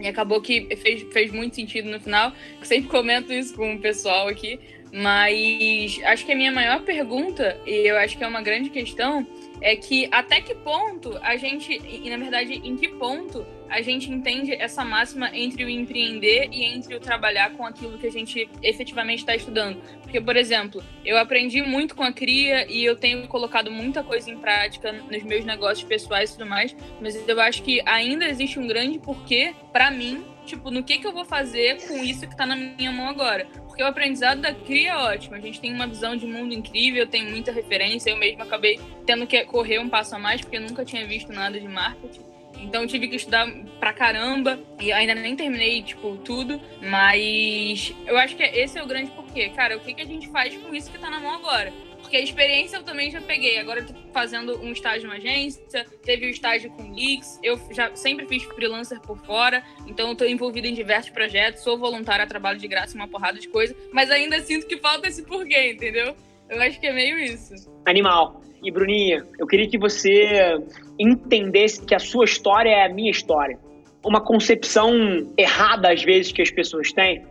E 0.00 0.08
acabou 0.08 0.40
que 0.40 0.74
fez, 0.76 1.02
fez 1.12 1.32
muito 1.32 1.54
sentido 1.54 1.88
no 1.88 2.00
final. 2.00 2.32
Eu 2.58 2.66
sempre 2.66 2.90
comento 2.90 3.32
isso 3.32 3.54
com 3.54 3.74
o 3.74 3.78
pessoal 3.78 4.28
aqui. 4.28 4.58
Mas 4.92 6.00
acho 6.04 6.24
que 6.24 6.30
a 6.30 6.36
minha 6.36 6.52
maior 6.52 6.82
pergunta, 6.82 7.58
e 7.66 7.88
eu 7.88 7.96
acho 7.96 8.16
que 8.16 8.22
é 8.22 8.26
uma 8.28 8.40
grande 8.40 8.70
questão, 8.70 9.26
é 9.64 9.74
que 9.74 10.06
até 10.12 10.42
que 10.42 10.54
ponto 10.54 11.18
a 11.22 11.36
gente, 11.38 11.72
e 11.72 12.10
na 12.10 12.18
verdade, 12.18 12.60
em 12.62 12.76
que 12.76 12.86
ponto 12.86 13.46
a 13.70 13.80
gente 13.80 14.12
entende 14.12 14.52
essa 14.52 14.84
máxima 14.84 15.34
entre 15.34 15.64
o 15.64 15.70
empreender 15.70 16.50
e 16.52 16.64
entre 16.64 16.94
o 16.94 17.00
trabalhar 17.00 17.50
com 17.54 17.64
aquilo 17.64 17.96
que 17.96 18.06
a 18.06 18.12
gente 18.12 18.46
efetivamente 18.62 19.20
está 19.20 19.34
estudando. 19.34 19.80
Porque, 20.02 20.20
por 20.20 20.36
exemplo, 20.36 20.84
eu 21.02 21.16
aprendi 21.16 21.62
muito 21.62 21.96
com 21.96 22.02
a 22.02 22.12
cria 22.12 22.70
e 22.70 22.84
eu 22.84 22.94
tenho 22.94 23.26
colocado 23.26 23.70
muita 23.70 24.04
coisa 24.04 24.30
em 24.30 24.36
prática 24.36 24.92
nos 24.92 25.22
meus 25.22 25.46
negócios 25.46 25.88
pessoais 25.88 26.28
e 26.28 26.32
tudo 26.34 26.46
mais, 26.46 26.76
mas 27.00 27.26
eu 27.26 27.40
acho 27.40 27.62
que 27.62 27.80
ainda 27.86 28.26
existe 28.26 28.58
um 28.58 28.66
grande 28.66 28.98
porquê 28.98 29.54
para 29.72 29.90
mim 29.90 30.26
tipo, 30.44 30.70
no 30.70 30.82
que, 30.82 30.98
que 30.98 31.06
eu 31.06 31.12
vou 31.12 31.24
fazer 31.24 31.86
com 31.86 32.04
isso 32.04 32.26
que 32.26 32.34
está 32.34 32.44
na 32.44 32.54
minha 32.54 32.92
mão 32.92 33.08
agora. 33.08 33.46
Porque 33.74 33.82
o 33.82 33.88
aprendizado 33.88 34.40
da 34.40 34.54
CRI 34.54 34.86
é 34.86 34.96
ótimo. 34.96 35.34
A 35.34 35.40
gente 35.40 35.60
tem 35.60 35.74
uma 35.74 35.84
visão 35.84 36.16
de 36.16 36.24
mundo 36.26 36.54
incrível, 36.54 37.08
tem 37.08 37.28
muita 37.28 37.50
referência. 37.50 38.08
Eu 38.08 38.16
mesmo 38.16 38.40
acabei 38.40 38.78
tendo 39.04 39.26
que 39.26 39.44
correr 39.46 39.80
um 39.80 39.88
passo 39.88 40.14
a 40.14 40.18
mais, 40.18 40.40
porque 40.40 40.58
eu 40.58 40.60
nunca 40.60 40.84
tinha 40.84 41.04
visto 41.04 41.32
nada 41.32 41.58
de 41.58 41.66
marketing. 41.66 42.20
Então 42.60 42.86
tive 42.86 43.08
que 43.08 43.16
estudar 43.16 43.52
pra 43.80 43.92
caramba 43.92 44.60
e 44.80 44.92
ainda 44.92 45.12
nem 45.16 45.34
terminei, 45.34 45.82
tipo, 45.82 46.16
tudo. 46.18 46.60
Mas 46.80 47.92
eu 48.06 48.16
acho 48.16 48.36
que 48.36 48.44
esse 48.44 48.78
é 48.78 48.82
o 48.84 48.86
grande 48.86 49.10
porquê. 49.10 49.48
Cara, 49.48 49.76
o 49.76 49.80
que, 49.80 49.92
que 49.92 50.02
a 50.02 50.06
gente 50.06 50.28
faz 50.28 50.56
com 50.56 50.72
isso 50.72 50.88
que 50.88 50.98
tá 50.98 51.10
na 51.10 51.18
mão 51.18 51.34
agora? 51.34 51.72
Porque 52.14 52.22
a 52.22 52.30
experiência 52.30 52.76
eu 52.76 52.84
também 52.84 53.10
já 53.10 53.20
peguei. 53.20 53.58
Agora 53.58 53.80
eu 53.80 53.86
tô 53.86 53.94
fazendo 54.12 54.56
um 54.60 54.70
estágio 54.70 55.08
numa 55.08 55.16
agência, 55.16 55.84
teve 56.00 56.26
o 56.26 56.28
um 56.28 56.30
estágio 56.30 56.70
com 56.70 56.92
Geeks, 56.92 57.40
eu 57.42 57.58
já 57.72 57.90
sempre 57.96 58.24
fiz 58.24 58.44
freelancer 58.44 59.00
por 59.00 59.18
fora, 59.18 59.64
então 59.84 60.10
eu 60.10 60.14
tô 60.14 60.24
envolvida 60.24 60.68
em 60.68 60.74
diversos 60.74 61.10
projetos, 61.10 61.64
sou 61.64 61.76
voluntária, 61.76 62.24
trabalho 62.24 62.56
de 62.56 62.68
graça, 62.68 62.94
uma 62.94 63.08
porrada 63.08 63.40
de 63.40 63.48
coisa, 63.48 63.74
mas 63.92 64.12
ainda 64.12 64.40
sinto 64.42 64.64
que 64.68 64.76
falta 64.76 65.08
esse 65.08 65.24
porquê, 65.24 65.72
entendeu? 65.72 66.14
Eu 66.48 66.62
acho 66.62 66.78
que 66.78 66.86
é 66.86 66.92
meio 66.92 67.18
isso. 67.18 67.52
Animal. 67.84 68.40
E 68.62 68.70
Bruninha, 68.70 69.26
eu 69.36 69.44
queria 69.48 69.68
que 69.68 69.76
você 69.76 70.56
entendesse 70.96 71.84
que 71.84 71.96
a 71.96 71.98
sua 71.98 72.26
história 72.26 72.70
é 72.70 72.84
a 72.84 72.88
minha 72.88 73.10
história. 73.10 73.58
Uma 74.04 74.20
concepção 74.20 74.92
errada, 75.36 75.92
às 75.92 76.04
vezes, 76.04 76.30
que 76.30 76.42
as 76.42 76.50
pessoas 76.52 76.92
têm 76.92 77.24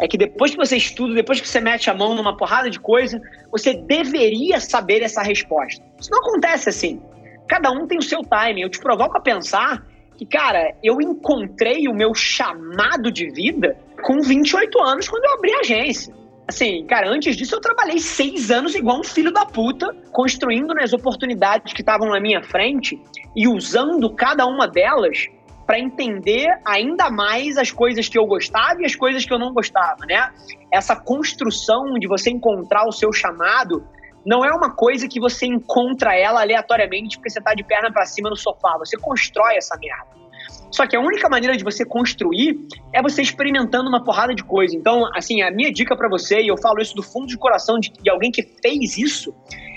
é 0.00 0.08
que 0.08 0.18
depois 0.18 0.50
que 0.50 0.56
você 0.56 0.76
estuda, 0.76 1.14
depois 1.14 1.40
que 1.40 1.48
você 1.48 1.60
mete 1.60 1.88
a 1.88 1.94
mão 1.94 2.14
numa 2.14 2.36
porrada 2.36 2.68
de 2.68 2.80
coisa, 2.80 3.20
você 3.50 3.74
deveria 3.74 4.60
saber 4.60 5.02
essa 5.02 5.22
resposta. 5.22 5.82
Isso 6.00 6.10
não 6.10 6.18
acontece 6.18 6.68
assim. 6.68 7.00
Cada 7.46 7.70
um 7.70 7.86
tem 7.86 7.98
o 7.98 8.02
seu 8.02 8.22
timing. 8.22 8.62
Eu 8.62 8.70
te 8.70 8.80
provoco 8.80 9.16
a 9.16 9.20
pensar 9.20 9.84
que, 10.16 10.26
cara, 10.26 10.74
eu 10.82 11.00
encontrei 11.00 11.86
o 11.88 11.94
meu 11.94 12.14
chamado 12.14 13.10
de 13.10 13.30
vida 13.30 13.76
com 14.02 14.20
28 14.20 14.80
anos 14.80 15.08
quando 15.08 15.24
eu 15.24 15.34
abri 15.34 15.52
a 15.54 15.60
agência. 15.60 16.14
Assim, 16.46 16.84
cara, 16.86 17.08
antes 17.08 17.36
disso 17.36 17.54
eu 17.54 17.60
trabalhei 17.60 17.98
seis 17.98 18.50
anos 18.50 18.74
igual 18.74 19.00
um 19.00 19.04
filho 19.04 19.32
da 19.32 19.46
puta, 19.46 19.94
construindo 20.12 20.74
nas 20.74 20.92
oportunidades 20.92 21.72
que 21.72 21.80
estavam 21.80 22.10
na 22.10 22.20
minha 22.20 22.42
frente 22.42 23.00
e 23.34 23.48
usando 23.48 24.10
cada 24.10 24.44
uma 24.46 24.68
delas 24.68 25.26
para 25.66 25.78
entender 25.78 26.46
ainda 26.64 27.10
mais 27.10 27.56
as 27.56 27.70
coisas 27.70 28.08
que 28.08 28.18
eu 28.18 28.26
gostava 28.26 28.82
e 28.82 28.84
as 28.84 28.94
coisas 28.94 29.24
que 29.24 29.32
eu 29.32 29.38
não 29.38 29.52
gostava, 29.52 30.04
né? 30.06 30.30
Essa 30.70 30.94
construção 30.94 31.94
de 31.94 32.06
você 32.06 32.30
encontrar 32.30 32.86
o 32.86 32.92
seu 32.92 33.12
chamado 33.12 33.86
não 34.24 34.44
é 34.44 34.50
uma 34.50 34.74
coisa 34.74 35.06
que 35.06 35.20
você 35.20 35.46
encontra 35.46 36.16
ela 36.16 36.40
aleatoriamente 36.40 37.16
porque 37.16 37.30
você 37.30 37.40
tá 37.40 37.54
de 37.54 37.62
perna 37.62 37.92
para 37.92 38.06
cima 38.06 38.30
no 38.30 38.36
sofá. 38.36 38.76
Você 38.78 38.96
constrói 38.96 39.56
essa 39.56 39.76
merda. 39.76 40.24
Só 40.70 40.86
que 40.86 40.96
a 40.96 41.00
única 41.00 41.28
maneira 41.28 41.56
de 41.56 41.62
você 41.62 41.84
construir 41.84 42.58
é 42.92 43.00
você 43.00 43.22
experimentando 43.22 43.88
uma 43.88 44.02
porrada 44.02 44.34
de 44.34 44.42
coisa. 44.42 44.76
Então, 44.76 45.08
assim, 45.14 45.42
a 45.42 45.50
minha 45.50 45.72
dica 45.72 45.96
para 45.96 46.08
você, 46.08 46.40
e 46.40 46.48
eu 46.48 46.56
falo 46.56 46.80
isso 46.80 46.94
do 46.94 47.02
fundo 47.02 47.26
de 47.26 47.38
coração 47.38 47.78
de, 47.78 47.92
de 47.92 48.10
alguém 48.10 48.30
que 48.30 48.42
fez 48.42 48.98
isso, 48.98 49.32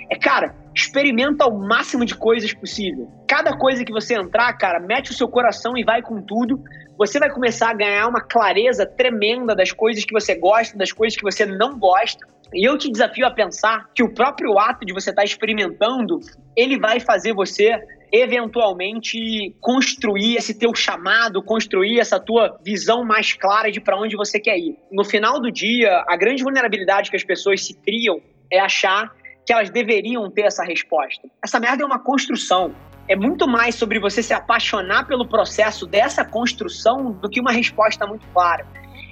é, 0.09 0.17
cara, 0.17 0.55
experimenta 0.77 1.47
o 1.47 1.57
máximo 1.57 2.05
de 2.05 2.13
coisas 2.13 2.53
possível. 2.53 3.11
Cada 3.27 3.57
coisa 3.57 3.83
que 3.83 3.91
você 3.91 4.13
entrar, 4.13 4.53
cara, 4.53 4.79
mete 4.79 5.09
o 5.09 5.13
seu 5.13 5.27
coração 5.27 5.75
e 5.75 5.83
vai 5.83 6.03
com 6.03 6.21
tudo. 6.21 6.63
Você 6.97 7.19
vai 7.19 7.31
começar 7.31 7.71
a 7.71 7.73
ganhar 7.73 8.07
uma 8.07 8.21
clareza 8.21 8.85
tremenda 8.85 9.55
das 9.55 9.71
coisas 9.71 10.05
que 10.05 10.13
você 10.13 10.35
gosta, 10.35 10.77
das 10.77 10.91
coisas 10.91 11.17
que 11.17 11.23
você 11.23 11.47
não 11.47 11.79
gosta. 11.79 12.25
E 12.53 12.67
eu 12.69 12.77
te 12.77 12.91
desafio 12.91 13.25
a 13.25 13.31
pensar 13.31 13.89
que 13.93 14.03
o 14.03 14.13
próprio 14.13 14.57
ato 14.59 14.85
de 14.85 14.93
você 14.93 15.09
estar 15.09 15.23
tá 15.23 15.25
experimentando, 15.25 16.19
ele 16.55 16.79
vai 16.79 16.99
fazer 16.99 17.33
você 17.33 17.73
eventualmente 18.11 19.55
construir 19.59 20.37
esse 20.37 20.57
teu 20.57 20.73
chamado, 20.75 21.43
construir 21.43 21.99
essa 21.99 22.19
tua 22.19 22.57
visão 22.63 23.03
mais 23.03 23.33
clara 23.33 23.71
de 23.71 23.81
para 23.81 23.99
onde 23.99 24.15
você 24.15 24.39
quer 24.39 24.57
ir. 24.57 24.77
No 24.91 25.03
final 25.03 25.41
do 25.41 25.51
dia, 25.51 26.05
a 26.07 26.15
grande 26.15 26.43
vulnerabilidade 26.43 27.09
que 27.09 27.17
as 27.17 27.23
pessoas 27.23 27.65
se 27.65 27.73
criam 27.81 28.21
é 28.49 28.59
achar 28.59 29.11
que 29.47 29.53
elas 29.53 29.69
deveriam 29.69 30.29
ter 30.29 30.41
essa 30.41 30.61
resposta. 30.61 31.25
Essa 31.41 31.57
merda 31.57 31.81
é 31.81 31.85
uma 31.85 31.97
construção. 31.97 32.75
É 33.07 33.15
muito 33.15 33.47
mais 33.47 33.75
sobre 33.75 33.97
você 33.97 34.21
se 34.21 34.33
apaixonar 34.33 35.07
pelo 35.07 35.25
processo 35.25 35.87
dessa 35.87 36.25
construção 36.25 37.13
do 37.13 37.29
que 37.29 37.39
uma 37.39 37.53
resposta 37.53 38.05
muito 38.05 38.27
clara. 38.33 38.67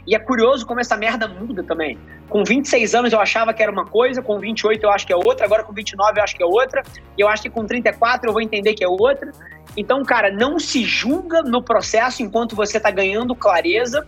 E 0.06 0.14
é 0.14 0.20
curioso 0.20 0.68
como 0.68 0.82
essa 0.82 0.98
merda 0.98 1.26
muda 1.26 1.64
também. 1.64 1.98
Com 2.28 2.44
26 2.44 2.96
anos 2.96 3.14
eu 3.14 3.22
achava 3.22 3.54
que 3.54 3.64
era 3.64 3.72
uma 3.72 3.86
coisa, 3.86 4.22
com 4.22 4.38
28 4.38 4.84
eu 4.84 4.90
acho 4.92 5.08
que 5.08 5.14
é 5.14 5.16
outra, 5.16 5.46
agora 5.46 5.64
com 5.64 5.72
29 5.72 6.20
eu 6.20 6.24
acho 6.24 6.36
que 6.36 6.44
é 6.44 6.46
outra, 6.46 6.84
e 7.18 7.22
eu 7.22 7.30
acho 7.30 7.44
que 7.44 7.50
com 7.50 7.66
34 7.66 8.28
eu 8.28 8.34
vou 8.34 8.42
entender 8.42 8.74
que 8.74 8.84
é 8.84 8.90
outra. 8.90 9.32
Então, 9.78 10.04
cara, 10.04 10.30
não 10.30 10.60
se 10.60 10.84
julga 10.84 11.44
no 11.44 11.64
processo 11.64 12.22
enquanto 12.22 12.58
você 12.58 12.78
tá 12.78 12.92
ganhando 12.92 13.34
clareza. 13.34 14.06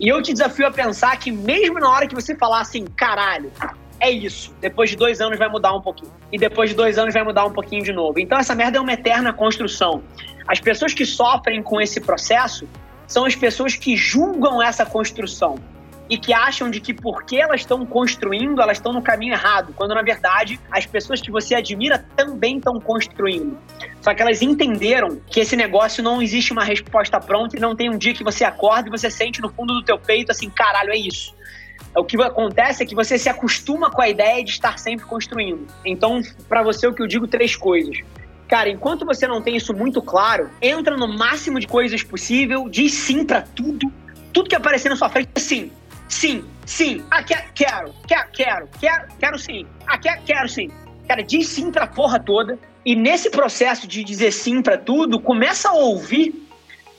E 0.00 0.08
eu 0.08 0.22
te 0.22 0.32
desafio 0.32 0.66
a 0.66 0.70
pensar 0.70 1.18
que 1.18 1.30
mesmo 1.30 1.78
na 1.78 1.90
hora 1.90 2.06
que 2.06 2.14
você 2.14 2.34
falar 2.34 2.60
assim, 2.60 2.84
caralho, 2.84 3.52
é 4.00 4.10
isso. 4.10 4.54
Depois 4.60 4.90
de 4.90 4.96
dois 4.96 5.20
anos 5.20 5.38
vai 5.38 5.48
mudar 5.48 5.72
um 5.74 5.80
pouquinho. 5.80 6.12
E 6.32 6.38
depois 6.38 6.70
de 6.70 6.76
dois 6.76 6.98
anos 6.98 7.14
vai 7.14 7.22
mudar 7.22 7.44
um 7.44 7.52
pouquinho 7.52 7.82
de 7.82 7.92
novo. 7.92 8.18
Então 8.18 8.38
essa 8.38 8.54
merda 8.54 8.78
é 8.78 8.80
uma 8.80 8.92
eterna 8.92 9.32
construção. 9.32 10.02
As 10.46 10.60
pessoas 10.60 10.94
que 10.94 11.04
sofrem 11.04 11.62
com 11.62 11.80
esse 11.80 12.00
processo 12.00 12.68
são 13.06 13.24
as 13.24 13.34
pessoas 13.34 13.74
que 13.74 13.96
julgam 13.96 14.62
essa 14.62 14.84
construção 14.84 15.56
e 16.08 16.16
que 16.16 16.32
acham 16.32 16.70
de 16.70 16.80
que 16.80 16.94
porque 16.94 17.36
elas 17.36 17.62
estão 17.62 17.84
construindo, 17.84 18.60
elas 18.60 18.78
estão 18.78 18.92
no 18.92 19.02
caminho 19.02 19.32
errado, 19.32 19.72
quando 19.74 19.94
na 19.94 20.02
verdade 20.02 20.58
as 20.70 20.86
pessoas 20.86 21.20
que 21.20 21.30
você 21.30 21.54
admira 21.54 21.98
também 22.14 22.58
estão 22.58 22.80
construindo. 22.80 23.58
Só 24.00 24.14
que 24.14 24.22
elas 24.22 24.40
entenderam 24.40 25.20
que 25.26 25.40
esse 25.40 25.56
negócio 25.56 26.02
não 26.02 26.22
existe 26.22 26.52
uma 26.52 26.62
resposta 26.62 27.20
pronta 27.20 27.56
e 27.56 27.60
não 27.60 27.74
tem 27.74 27.90
um 27.90 27.98
dia 27.98 28.14
que 28.14 28.22
você 28.22 28.44
acorda 28.44 28.88
e 28.88 28.90
você 28.90 29.10
sente 29.10 29.40
no 29.40 29.48
fundo 29.48 29.74
do 29.74 29.82
teu 29.82 29.98
peito 29.98 30.30
assim, 30.30 30.48
caralho, 30.48 30.92
é 30.92 30.96
isso. 30.96 31.34
O 31.96 32.04
que 32.04 32.20
acontece 32.22 32.82
é 32.82 32.86
que 32.86 32.94
você 32.94 33.18
se 33.18 33.28
acostuma 33.28 33.90
com 33.90 34.02
a 34.02 34.08
ideia 34.08 34.44
de 34.44 34.50
estar 34.50 34.78
sempre 34.78 35.06
construindo. 35.06 35.66
Então, 35.84 36.20
para 36.48 36.62
você, 36.62 36.86
o 36.86 36.92
que 36.92 37.02
eu 37.02 37.06
digo, 37.06 37.26
três 37.26 37.56
coisas. 37.56 37.98
Cara, 38.48 38.68
enquanto 38.68 39.04
você 39.04 39.26
não 39.26 39.42
tem 39.42 39.56
isso 39.56 39.74
muito 39.74 40.00
claro, 40.02 40.50
entra 40.60 40.96
no 40.96 41.08
máximo 41.08 41.58
de 41.58 41.66
coisas 41.66 42.02
possível, 42.02 42.68
diz 42.68 42.92
sim 42.92 43.24
para 43.24 43.42
tudo. 43.42 43.90
Tudo 44.32 44.48
que 44.48 44.54
aparecer 44.54 44.88
na 44.88 44.96
sua 44.96 45.08
frente 45.08 45.30
é 45.34 45.40
sim. 45.40 45.72
Sim, 46.08 46.44
sim. 46.64 47.02
Ah, 47.10 47.22
quero, 47.22 47.44
quero, 47.54 47.94
quero, 48.06 48.68
quero, 48.78 49.08
quero 49.18 49.38
sim. 49.38 49.66
Ah, 49.86 49.98
quero, 49.98 50.22
quero 50.22 50.48
sim. 50.48 50.70
Cara, 51.08 51.22
diz 51.22 51.48
sim 51.48 51.72
pra 51.72 51.86
porra 51.86 52.20
toda. 52.20 52.58
E 52.84 52.94
nesse 52.94 53.30
processo 53.30 53.88
de 53.88 54.04
dizer 54.04 54.30
sim 54.30 54.62
para 54.62 54.78
tudo, 54.78 55.18
começa 55.18 55.70
a 55.70 55.72
ouvir 55.72 56.45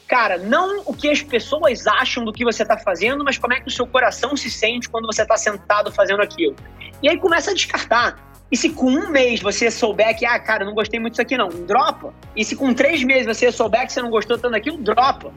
cara, 0.07 0.37
não 0.37 0.81
o 0.85 0.93
que 0.93 1.09
as 1.09 1.21
pessoas 1.21 1.85
acham 1.85 2.23
do 2.23 2.31
que 2.31 2.43
você 2.43 2.63
está 2.63 2.77
fazendo, 2.77 3.23
mas 3.23 3.37
como 3.37 3.53
é 3.53 3.59
que 3.59 3.67
o 3.67 3.71
seu 3.71 3.85
coração 3.85 4.35
se 4.37 4.49
sente 4.49 4.89
quando 4.89 5.05
você 5.05 5.23
está 5.23 5.35
sentado 5.35 5.91
fazendo 5.91 6.21
aquilo. 6.21 6.55
E 7.03 7.09
aí 7.09 7.17
começa 7.17 7.51
a 7.51 7.53
descartar. 7.53 8.27
E 8.49 8.55
se 8.55 8.69
com 8.69 8.85
um 8.85 9.09
mês 9.09 9.41
você 9.41 9.69
souber 9.69 10.17
que, 10.17 10.25
ah, 10.25 10.39
cara, 10.39 10.63
não 10.63 10.73
gostei 10.73 10.99
muito 10.99 11.13
disso 11.13 11.21
aqui, 11.21 11.37
não, 11.37 11.49
dropa. 11.49 12.13
E 12.35 12.45
se 12.45 12.55
com 12.55 12.73
três 12.73 13.03
meses 13.03 13.25
você 13.25 13.51
souber 13.51 13.85
que 13.85 13.91
você 13.91 14.01
não 14.01 14.09
gostou 14.09 14.37
tanto 14.37 14.53
daquilo, 14.53 14.77
dropa. 14.77 15.33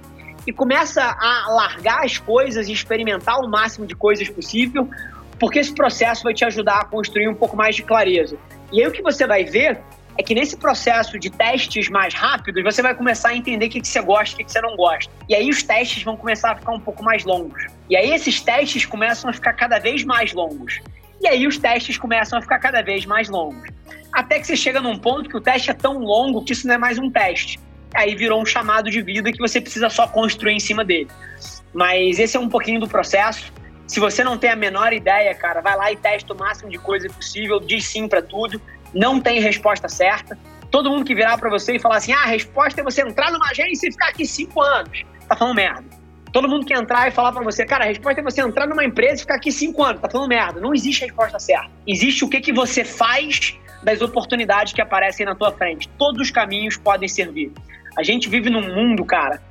E 0.46 0.52
começa 0.52 1.02
a 1.02 1.50
largar 1.50 2.04
as 2.04 2.18
coisas 2.18 2.68
e 2.68 2.72
experimentar 2.72 3.40
o 3.40 3.48
máximo 3.48 3.86
de 3.86 3.96
coisas 3.96 4.28
possível, 4.28 4.88
porque 5.38 5.58
esse 5.58 5.74
processo 5.74 6.22
vai 6.22 6.32
te 6.32 6.44
ajudar 6.44 6.80
a 6.80 6.84
construir 6.84 7.28
um 7.28 7.34
pouco 7.34 7.56
mais 7.56 7.74
de 7.74 7.82
clareza. 7.82 8.38
E 8.72 8.80
aí 8.80 8.86
o 8.86 8.92
que 8.92 9.02
você 9.02 9.26
vai 9.26 9.44
ver 9.44 9.80
é 10.20 10.22
que 10.22 10.34
nesse 10.34 10.54
processo 10.54 11.18
de 11.18 11.30
testes 11.30 11.88
mais 11.88 12.12
rápidos, 12.12 12.62
você 12.62 12.82
vai 12.82 12.94
começar 12.94 13.30
a 13.30 13.34
entender 13.34 13.66
o 13.66 13.70
que, 13.70 13.80
que 13.80 13.88
você 13.88 14.02
gosta 14.02 14.32
e 14.32 14.34
o 14.34 14.36
que, 14.38 14.44
que 14.44 14.52
você 14.52 14.60
não 14.60 14.76
gosta. 14.76 15.10
E 15.26 15.34
aí 15.34 15.48
os 15.48 15.62
testes 15.62 16.02
vão 16.02 16.14
começar 16.14 16.52
a 16.52 16.56
ficar 16.56 16.72
um 16.72 16.80
pouco 16.80 17.02
mais 17.02 17.24
longos. 17.24 17.64
E 17.88 17.96
aí 17.96 18.12
esses 18.12 18.38
testes 18.38 18.84
começam 18.84 19.30
a 19.30 19.32
ficar 19.32 19.54
cada 19.54 19.78
vez 19.78 20.04
mais 20.04 20.34
longos. 20.34 20.78
E 21.22 21.26
aí 21.26 21.46
os 21.46 21.56
testes 21.56 21.96
começam 21.96 22.38
a 22.38 22.42
ficar 22.42 22.58
cada 22.58 22.82
vez 22.82 23.06
mais 23.06 23.30
longos. 23.30 23.66
Até 24.12 24.38
que 24.38 24.46
você 24.46 24.56
chega 24.56 24.78
num 24.78 24.98
ponto 24.98 25.26
que 25.26 25.36
o 25.38 25.40
teste 25.40 25.70
é 25.70 25.74
tão 25.74 25.98
longo 26.00 26.44
que 26.44 26.52
isso 26.52 26.66
não 26.66 26.74
é 26.74 26.78
mais 26.78 26.98
um 26.98 27.10
teste. 27.10 27.58
Aí 27.94 28.14
virou 28.14 28.42
um 28.42 28.44
chamado 28.44 28.90
de 28.90 29.00
vida 29.00 29.32
que 29.32 29.38
você 29.38 29.58
precisa 29.58 29.88
só 29.88 30.06
construir 30.06 30.52
em 30.52 30.60
cima 30.60 30.84
dele. 30.84 31.08
Mas 31.72 32.18
esse 32.18 32.36
é 32.36 32.40
um 32.40 32.48
pouquinho 32.48 32.78
do 32.78 32.86
processo. 32.86 33.50
Se 33.86 33.98
você 33.98 34.22
não 34.22 34.36
tem 34.36 34.50
a 34.50 34.56
menor 34.56 34.92
ideia, 34.92 35.34
cara, 35.34 35.62
vai 35.62 35.76
lá 35.78 35.90
e 35.90 35.96
testa 35.96 36.34
o 36.34 36.36
máximo 36.36 36.70
de 36.70 36.78
coisa 36.78 37.08
possível, 37.08 37.58
diz 37.58 37.86
sim 37.86 38.06
para 38.06 38.20
tudo. 38.20 38.60
Não 38.94 39.20
tem 39.20 39.40
resposta 39.40 39.88
certa. 39.88 40.38
Todo 40.70 40.90
mundo 40.90 41.04
que 41.04 41.14
virar 41.14 41.36
para 41.38 41.50
você 41.50 41.76
e 41.76 41.78
falar 41.78 41.96
assim: 41.96 42.12
ah, 42.12 42.22
a 42.22 42.26
resposta 42.26 42.80
é 42.80 42.84
você 42.84 43.02
entrar 43.02 43.30
numa 43.30 43.50
agência 43.50 43.88
e 43.88 43.92
ficar 43.92 44.08
aqui 44.08 44.26
cinco 44.26 44.60
anos, 44.60 45.04
tá 45.28 45.36
falando 45.36 45.56
merda. 45.56 46.00
Todo 46.32 46.48
mundo 46.48 46.64
que 46.64 46.72
entrar 46.72 47.08
e 47.08 47.10
falar 47.10 47.32
para 47.32 47.42
você, 47.42 47.66
cara, 47.66 47.84
a 47.84 47.88
resposta 47.88 48.20
é 48.20 48.22
você 48.22 48.40
entrar 48.40 48.66
numa 48.68 48.84
empresa 48.84 49.16
e 49.16 49.18
ficar 49.18 49.34
aqui 49.34 49.50
cinco 49.50 49.82
anos. 49.82 50.00
Tá 50.00 50.08
falando 50.08 50.28
merda. 50.28 50.60
Não 50.60 50.72
existe 50.72 51.04
resposta 51.04 51.40
certa. 51.40 51.70
Existe 51.84 52.24
o 52.24 52.28
que, 52.28 52.40
que 52.40 52.52
você 52.52 52.84
faz 52.84 53.58
das 53.82 54.00
oportunidades 54.00 54.72
que 54.72 54.80
aparecem 54.80 55.26
na 55.26 55.34
tua 55.34 55.50
frente. 55.50 55.88
Todos 55.98 56.20
os 56.20 56.30
caminhos 56.30 56.76
podem 56.76 57.08
servir. 57.08 57.52
A 57.98 58.02
gente 58.04 58.28
vive 58.28 58.48
num 58.48 58.62
mundo, 58.62 59.04
cara, 59.04 59.42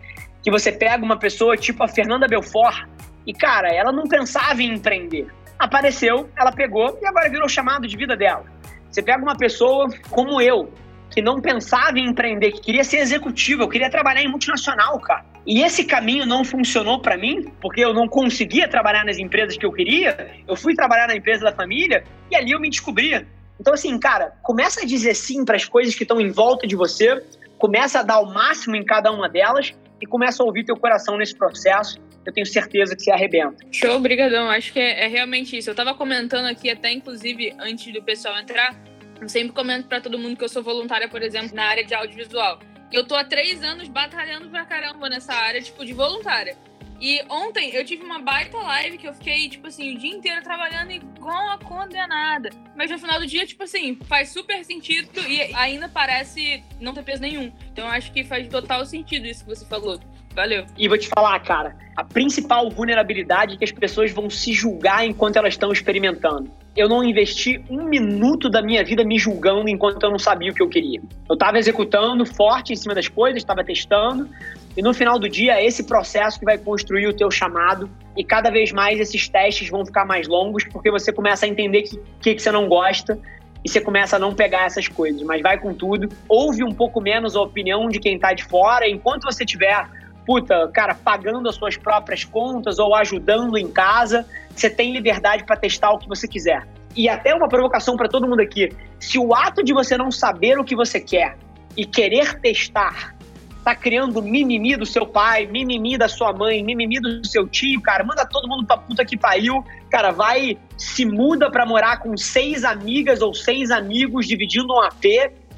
que 0.41 0.49
você 0.49 0.71
pega 0.71 1.03
uma 1.03 1.17
pessoa 1.17 1.57
tipo 1.57 1.83
a 1.83 1.87
Fernanda 1.87 2.27
Belfort 2.27 2.87
e, 3.25 3.33
cara, 3.33 3.73
ela 3.73 3.91
não 3.91 4.03
pensava 4.03 4.61
em 4.61 4.73
empreender. 4.73 5.27
Apareceu, 5.57 6.29
ela 6.37 6.51
pegou 6.51 6.97
e 7.01 7.05
agora 7.05 7.29
virou 7.29 7.49
chamado 7.49 7.85
de 7.85 7.97
vida 7.97 8.15
dela. 8.15 8.45
Você 8.89 9.01
pega 9.01 9.21
uma 9.21 9.35
pessoa 9.35 9.87
como 10.09 10.41
eu, 10.41 10.71
que 11.09 11.21
não 11.21 11.41
pensava 11.41 11.97
em 11.99 12.07
empreender, 12.09 12.51
que 12.51 12.61
queria 12.61 12.83
ser 12.83 12.97
executivo, 12.97 13.63
eu 13.63 13.69
queria 13.69 13.89
trabalhar 13.89 14.21
em 14.21 14.27
multinacional, 14.27 14.99
cara. 14.99 15.25
E 15.45 15.63
esse 15.63 15.83
caminho 15.83 16.25
não 16.25 16.43
funcionou 16.43 16.99
para 16.99 17.17
mim, 17.17 17.51
porque 17.61 17.83
eu 17.83 17.93
não 17.93 18.07
conseguia 18.07 18.67
trabalhar 18.67 19.03
nas 19.05 19.17
empresas 19.17 19.57
que 19.57 19.65
eu 19.65 19.71
queria. 19.71 20.31
Eu 20.47 20.55
fui 20.55 20.75
trabalhar 20.75 21.07
na 21.07 21.15
empresa 21.15 21.43
da 21.43 21.51
família 21.51 22.03
e 22.29 22.35
ali 22.35 22.51
eu 22.51 22.59
me 22.59 22.69
descobria. 22.69 23.27
Então, 23.59 23.73
assim, 23.73 23.97
cara, 23.99 24.33
começa 24.41 24.81
a 24.81 24.85
dizer 24.85 25.15
sim 25.15 25.43
para 25.43 25.55
as 25.55 25.65
coisas 25.65 25.95
que 25.95 26.03
estão 26.03 26.21
em 26.21 26.31
volta 26.31 26.65
de 26.67 26.75
você, 26.75 27.21
começa 27.57 27.99
a 27.99 28.03
dar 28.03 28.19
o 28.19 28.31
máximo 28.31 28.75
em 28.75 28.85
cada 28.85 29.11
uma 29.11 29.27
delas 29.27 29.73
e 30.01 30.05
começa 30.05 30.41
a 30.41 30.45
ouvir 30.45 30.63
teu 30.63 30.77
coração 30.77 31.17
nesse 31.17 31.35
processo. 31.35 31.99
Eu 32.25 32.33
tenho 32.33 32.45
certeza 32.45 32.95
que 32.95 33.01
se 33.01 33.11
arrebenta. 33.11 33.65
Show, 33.71 33.95
obrigadão. 33.95 34.49
Acho 34.49 34.73
que 34.73 34.79
é, 34.79 35.05
é 35.05 35.07
realmente 35.07 35.57
isso. 35.57 35.69
Eu 35.69 35.75
tava 35.75 35.93
comentando 35.93 36.45
aqui 36.45 36.69
até, 36.69 36.91
inclusive, 36.91 37.55
antes 37.59 37.91
do 37.93 38.03
pessoal 38.03 38.37
entrar, 38.37 38.75
eu 39.21 39.27
sempre 39.27 39.53
comento 39.53 39.87
para 39.87 40.01
todo 40.01 40.19
mundo 40.19 40.37
que 40.37 40.43
eu 40.43 40.49
sou 40.49 40.61
voluntária, 40.61 41.07
por 41.07 41.21
exemplo, 41.21 41.55
na 41.55 41.65
área 41.65 41.83
de 41.83 41.93
audiovisual. 41.93 42.59
Eu 42.91 43.05
tô 43.05 43.15
há 43.15 43.23
três 43.23 43.63
anos 43.63 43.87
batalhando 43.87 44.49
pra 44.49 44.65
caramba 44.65 45.09
nessa 45.09 45.33
área, 45.33 45.61
tipo, 45.61 45.85
de 45.85 45.93
voluntária. 45.93 46.57
E 47.01 47.21
ontem 47.29 47.73
eu 47.73 47.85
tive 47.85 48.03
uma 48.03 48.19
baita 48.19 48.57
live 48.57 48.97
que 48.97 49.07
eu 49.07 49.13
fiquei, 49.13 49.47
tipo 49.47 49.67
assim, 49.67 49.95
o 49.95 49.97
dia 49.97 50.13
inteiro 50.13 50.43
trabalhando 50.43 50.91
igual 50.91 51.51
a 51.51 51.57
condenada. 51.57 52.49
Mas 52.75 52.91
no 52.91 52.99
final 52.99 53.19
do 53.19 53.25
dia, 53.25 53.45
tipo 53.45 53.63
assim, 53.63 53.97
faz 54.05 54.29
super 54.29 54.63
sentido 54.65 55.09
e 55.27 55.41
ainda 55.55 55.87
parece 55.87 56.61
não 56.79 56.93
ter 56.93 57.03
peso 57.03 57.21
nenhum. 57.21 57.53
Então 57.71 57.85
eu 57.85 57.91
acho 57.91 58.11
que 58.11 58.23
faz 58.23 58.47
total 58.49 58.85
sentido 58.85 59.27
isso 59.27 59.45
que 59.45 59.55
você 59.55 59.65
falou. 59.65 59.97
Valeu. 60.39 60.63
E 60.77 60.87
vou 60.87 60.97
te 60.97 61.09
falar, 61.09 61.37
cara, 61.41 61.75
a 61.97 62.01
principal 62.01 62.69
vulnerabilidade 62.69 63.55
é 63.55 63.57
que 63.57 63.65
as 63.65 63.73
pessoas 63.73 64.09
vão 64.09 64.29
se 64.29 64.53
julgar 64.53 65.05
enquanto 65.05 65.35
elas 65.35 65.55
estão 65.55 65.69
experimentando. 65.69 66.49
Eu 66.77 66.87
não 66.87 67.03
investi 67.03 67.61
um 67.69 67.83
minuto 67.83 68.49
da 68.49 68.61
minha 68.61 68.81
vida 68.81 69.03
me 69.03 69.19
julgando 69.19 69.67
enquanto 69.67 70.01
eu 70.01 70.09
não 70.09 70.17
sabia 70.17 70.49
o 70.49 70.55
que 70.55 70.61
eu 70.61 70.69
queria. 70.69 71.01
Eu 71.27 71.33
estava 71.33 71.59
executando 71.59 72.25
forte 72.25 72.71
em 72.71 72.77
cima 72.77 72.95
das 72.95 73.09
coisas, 73.09 73.41
estava 73.41 73.65
testando, 73.65 74.29
e 74.77 74.81
no 74.81 74.93
final 74.93 75.19
do 75.19 75.27
dia 75.27 75.59
é 75.59 75.65
esse 75.65 75.83
processo 75.83 76.39
que 76.39 76.45
vai 76.45 76.57
construir 76.57 77.05
o 77.07 77.13
teu 77.13 77.29
chamado 77.29 77.89
e 78.15 78.23
cada 78.23 78.49
vez 78.49 78.71
mais 78.71 78.97
esses 78.97 79.27
testes 79.27 79.67
vão 79.67 79.85
ficar 79.85 80.05
mais 80.05 80.25
longos 80.25 80.63
porque 80.71 80.89
você 80.89 81.11
começa 81.11 81.45
a 81.45 81.49
entender 81.49 81.79
o 81.79 81.83
que, 81.83 81.99
que, 82.21 82.35
que 82.35 82.41
você 82.41 82.49
não 82.49 82.69
gosta 82.69 83.19
e 83.61 83.67
você 83.67 83.81
começa 83.81 84.15
a 84.15 84.19
não 84.19 84.33
pegar 84.33 84.67
essas 84.67 84.87
coisas, 84.87 85.21
mas 85.23 85.41
vai 85.41 85.59
com 85.59 85.73
tudo. 85.73 86.07
Ouve 86.29 86.63
um 86.63 86.71
pouco 86.71 87.01
menos 87.01 87.35
a 87.35 87.41
opinião 87.41 87.89
de 87.89 87.99
quem 87.99 88.15
está 88.15 88.31
de 88.31 88.45
fora. 88.45 88.87
Enquanto 88.87 89.23
você 89.23 89.45
tiver 89.45 89.85
puta, 90.29 90.67
cara, 90.71 90.93
pagando 90.93 91.49
as 91.49 91.55
suas 91.55 91.75
próprias 91.75 92.23
contas 92.23 92.77
ou 92.77 92.93
ajudando 92.93 93.57
em 93.57 93.67
casa, 93.67 94.27
você 94.55 94.69
tem 94.69 94.93
liberdade 94.93 95.43
para 95.43 95.55
testar 95.55 95.89
o 95.89 95.97
que 95.97 96.07
você 96.07 96.27
quiser. 96.27 96.67
E 96.95 97.09
até 97.09 97.33
uma 97.33 97.49
provocação 97.49 97.97
para 97.97 98.07
todo 98.07 98.27
mundo 98.27 98.39
aqui: 98.39 98.71
se 98.99 99.17
o 99.17 99.33
ato 99.33 99.63
de 99.63 99.73
você 99.73 99.97
não 99.97 100.11
saber 100.11 100.59
o 100.59 100.63
que 100.63 100.75
você 100.75 100.99
quer 100.99 101.35
e 101.75 101.83
querer 101.83 102.39
testar 102.39 103.15
tá 103.63 103.75
criando 103.75 104.21
mimimi 104.21 104.77
do 104.77 104.85
seu 104.85 105.05
pai, 105.05 105.47
mimimi 105.47 105.97
da 105.97 106.07
sua 106.07 106.31
mãe, 106.31 106.63
mimimi 106.63 106.99
do 106.99 107.25
seu 107.25 107.47
tio, 107.47 107.81
cara, 107.81 108.03
manda 108.03 108.23
todo 108.23 108.47
mundo 108.47 108.67
pra 108.67 108.77
puta 108.77 109.03
que 109.03 109.17
pariu, 109.17 109.65
cara, 109.89 110.11
vai, 110.11 110.59
se 110.77 111.05
muda 111.05 111.49
pra 111.49 111.65
morar 111.65 111.97
com 111.97 112.15
seis 112.15 112.63
amigas 112.63 113.21
ou 113.21 113.33
seis 113.33 113.71
amigos 113.71 114.27
dividindo 114.27 114.73
um 114.73 114.79
AP 114.79 115.03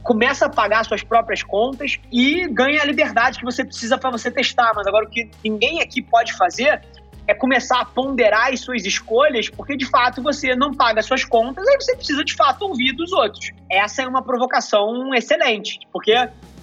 começa 0.04 0.46
a 0.46 0.50
pagar 0.50 0.84
suas 0.86 1.04
próprias 1.04 1.44
contas 1.44 2.00
e 2.12 2.48
ganha 2.48 2.82
a 2.82 2.86
liberdade 2.86 3.40
que 3.40 3.46
você 3.46 3.64
precisa 3.64 3.98
para 3.98 4.10
você 4.10 4.32
testar. 4.32 4.72
Mas 4.76 4.88
agora 4.88 5.06
o 5.06 5.10
que 5.10 5.30
ninguém 5.44 5.82
aqui 5.82 6.02
pode 6.02 6.34
fazer 6.34 6.82
é 7.28 7.34
começar 7.34 7.80
a 7.80 7.86
ponderar 7.86 8.52
as 8.52 8.62
suas 8.62 8.86
escolhas, 8.86 9.50
porque 9.50 9.78
de 9.78 9.86
fato 9.86 10.22
você 10.22 10.56
não 10.56 10.74
paga 10.74 11.02
suas 11.02 11.24
contas, 11.24 11.66
aí 11.68 11.76
você 11.80 11.96
precisa 11.96 12.24
de 12.24 12.34
fato 12.34 12.64
ouvir 12.64 12.94
dos 12.94 13.12
outros. 13.12 13.52
Essa 13.70 14.02
é 14.02 14.08
uma 14.08 14.24
provocação 14.24 15.14
excelente, 15.14 15.80
porque 15.94 16.14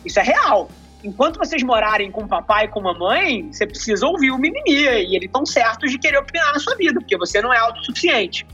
isso 0.05 0.19
é 0.19 0.23
real. 0.23 0.69
Enquanto 1.03 1.39
vocês 1.39 1.63
morarem 1.63 2.11
com 2.11 2.23
o 2.23 2.29
papai 2.29 2.65
e 2.65 2.69
com 2.69 2.81
a 2.81 2.93
mamãe, 2.93 3.53
você 3.53 3.67
precisa 3.67 4.05
ouvir 4.07 4.33
o 4.33 4.39
mimimi 4.39 4.73
e 4.73 5.15
eles 5.15 5.27
estão 5.27 5.47
certos 5.47 5.93
de 5.93 5.99
querer 5.99 6.19
opinar 6.19 6.53
na 6.53 6.59
sua 6.59 6.75
vida, 6.75 6.99
porque 6.99 7.17
você 7.17 7.41
não 7.41 7.53
é 7.53 7.59
autossuficiente. 7.59 8.45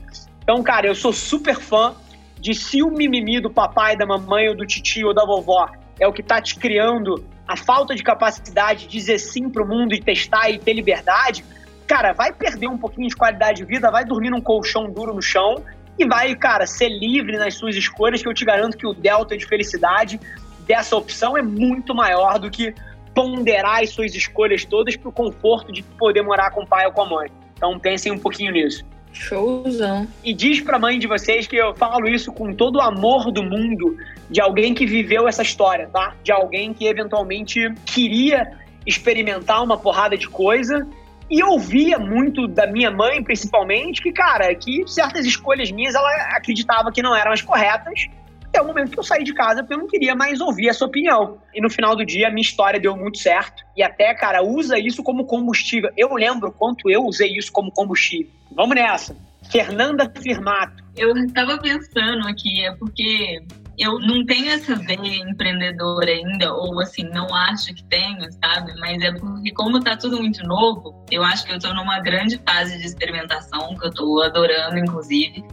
Então, 0.43 0.61
cara, 0.61 0.85
eu 0.85 0.93
sou 0.93 1.11
super 1.11 1.59
fã 1.59 1.95
de 2.39 2.53
se 2.53 2.83
o 2.83 2.91
mimimi 2.91 3.39
do 3.39 3.49
papai, 3.49 3.95
da 3.95 4.05
mamãe, 4.05 4.49
ou 4.49 4.55
do 4.55 4.65
tio 4.65 5.07
ou 5.07 5.13
da 5.13 5.25
vovó 5.25 5.69
é 5.99 6.07
o 6.07 6.13
que 6.13 6.21
está 6.21 6.41
te 6.41 6.55
criando 6.55 7.23
a 7.47 7.55
falta 7.55 7.95
de 7.95 8.03
capacidade 8.03 8.81
de 8.81 8.87
dizer 8.87 9.19
sim 9.19 9.49
pro 9.49 9.67
mundo 9.67 9.93
e 9.93 10.01
testar 10.01 10.49
e 10.49 10.57
ter 10.57 10.73
liberdade, 10.73 11.45
cara, 11.87 12.13
vai 12.13 12.33
perder 12.33 12.67
um 12.67 12.77
pouquinho 12.77 13.07
de 13.07 13.15
qualidade 13.15 13.57
de 13.57 13.65
vida, 13.65 13.91
vai 13.91 14.03
dormir 14.03 14.29
num 14.29 14.41
colchão 14.41 14.91
duro 14.91 15.13
no 15.13 15.21
chão 15.21 15.63
e 15.97 16.05
vai, 16.05 16.35
cara, 16.35 16.65
ser 16.65 16.89
livre 16.89 17.37
nas 17.37 17.55
suas 17.55 17.75
escolhas, 17.75 18.21
que 18.21 18.27
eu 18.27 18.33
te 18.33 18.43
garanto 18.43 18.77
que 18.77 18.85
o 18.85 18.93
delta 18.93 19.37
de 19.37 19.45
felicidade 19.45 20.19
dessa 20.67 20.95
opção 20.95 21.37
é 21.37 21.41
muito 21.41 21.93
maior 21.93 22.39
do 22.39 22.49
que 22.49 22.73
ponderar 23.13 23.81
as 23.81 23.91
suas 23.91 24.13
escolhas 24.13 24.65
todas 24.65 24.97
pro 24.97 25.11
conforto 25.11 25.71
de 25.71 25.81
poder 25.81 26.21
morar 26.21 26.51
com 26.51 26.63
o 26.63 26.67
pai 26.67 26.85
ou 26.85 26.91
com 26.91 27.03
a 27.03 27.05
mãe. 27.05 27.29
Então 27.55 27.79
pensem 27.79 28.11
um 28.11 28.19
pouquinho 28.19 28.51
nisso. 28.51 28.83
Showzão. 29.15 30.07
E 30.23 30.33
diz 30.33 30.61
pra 30.61 30.77
mãe 30.77 30.99
de 30.99 31.07
vocês 31.07 31.47
que 31.47 31.55
eu 31.55 31.73
falo 31.73 32.07
isso 32.07 32.31
com 32.31 32.53
todo 32.53 32.77
o 32.77 32.81
amor 32.81 33.31
do 33.31 33.41
mundo 33.41 33.97
de 34.29 34.41
alguém 34.41 34.73
que 34.73 34.85
viveu 34.85 35.27
essa 35.27 35.41
história, 35.41 35.89
tá? 35.91 36.15
De 36.23 36.31
alguém 36.31 36.73
que 36.73 36.85
eventualmente 36.85 37.73
queria 37.85 38.51
experimentar 38.85 39.63
uma 39.63 39.77
porrada 39.77 40.17
de 40.17 40.27
coisa 40.27 40.87
e 41.29 41.41
ouvia 41.43 41.97
muito 41.97 42.47
da 42.47 42.67
minha 42.67 42.91
mãe, 42.91 43.23
principalmente, 43.23 44.01
que, 44.01 44.11
cara, 44.11 44.53
que 44.53 44.83
certas 44.85 45.25
escolhas 45.25 45.71
minhas 45.71 45.95
ela 45.95 46.09
acreditava 46.35 46.91
que 46.91 47.01
não 47.01 47.15
eram 47.15 47.31
as 47.31 47.41
corretas 47.41 48.07
até 48.55 48.61
o 48.61 48.65
momento 48.65 48.91
que 48.91 48.99
eu 48.99 49.03
saí 49.03 49.23
de 49.23 49.33
casa 49.33 49.61
porque 49.61 49.73
eu 49.73 49.79
não 49.79 49.87
queria 49.87 50.15
mais 50.15 50.39
ouvir 50.39 50.69
essa 50.69 50.85
opinião. 50.85 51.39
E 51.53 51.61
no 51.61 51.69
final 51.69 51.95
do 51.95 52.05
dia, 52.05 52.27
a 52.27 52.31
minha 52.31 52.41
história 52.41 52.79
deu 52.79 52.95
muito 52.95 53.17
certo. 53.17 53.63
E 53.75 53.83
até, 53.83 54.13
cara, 54.13 54.41
usa 54.41 54.79
isso 54.79 55.03
como 55.03 55.25
combustível. 55.25 55.91
Eu 55.97 56.13
lembro 56.13 56.51
quanto 56.51 56.89
eu 56.89 57.03
usei 57.03 57.35
isso 57.37 57.51
como 57.51 57.71
combustível. 57.71 58.31
Vamos 58.51 58.75
nessa. 58.75 59.15
Fernanda 59.51 60.11
Firmato. 60.21 60.83
Eu 60.95 61.15
estava 61.17 61.57
pensando 61.59 62.27
aqui, 62.27 62.65
é 62.65 62.73
porque 62.75 63.43
eu 63.77 63.99
não 63.99 64.25
tenho 64.25 64.51
essa 64.51 64.75
veia 64.75 65.29
empreendedora 65.29 66.09
ainda, 66.09 66.53
ou 66.53 66.79
assim, 66.79 67.03
não 67.09 67.33
acho 67.33 67.73
que 67.73 67.83
tenho, 67.85 68.31
sabe? 68.43 68.73
Mas 68.79 69.01
é 69.01 69.11
porque, 69.11 69.51
como 69.51 69.79
tá 69.79 69.97
tudo 69.97 70.17
muito 70.17 70.43
novo, 70.43 71.03
eu 71.11 71.23
acho 71.23 71.45
que 71.45 71.53
eu 71.53 71.59
tô 71.59 71.73
numa 71.73 71.99
grande 71.99 72.39
fase 72.47 72.77
de 72.77 72.85
experimentação, 72.85 73.75
que 73.77 73.87
eu 73.87 73.93
tô 73.93 74.21
adorando, 74.21 74.77
inclusive. 74.77 75.43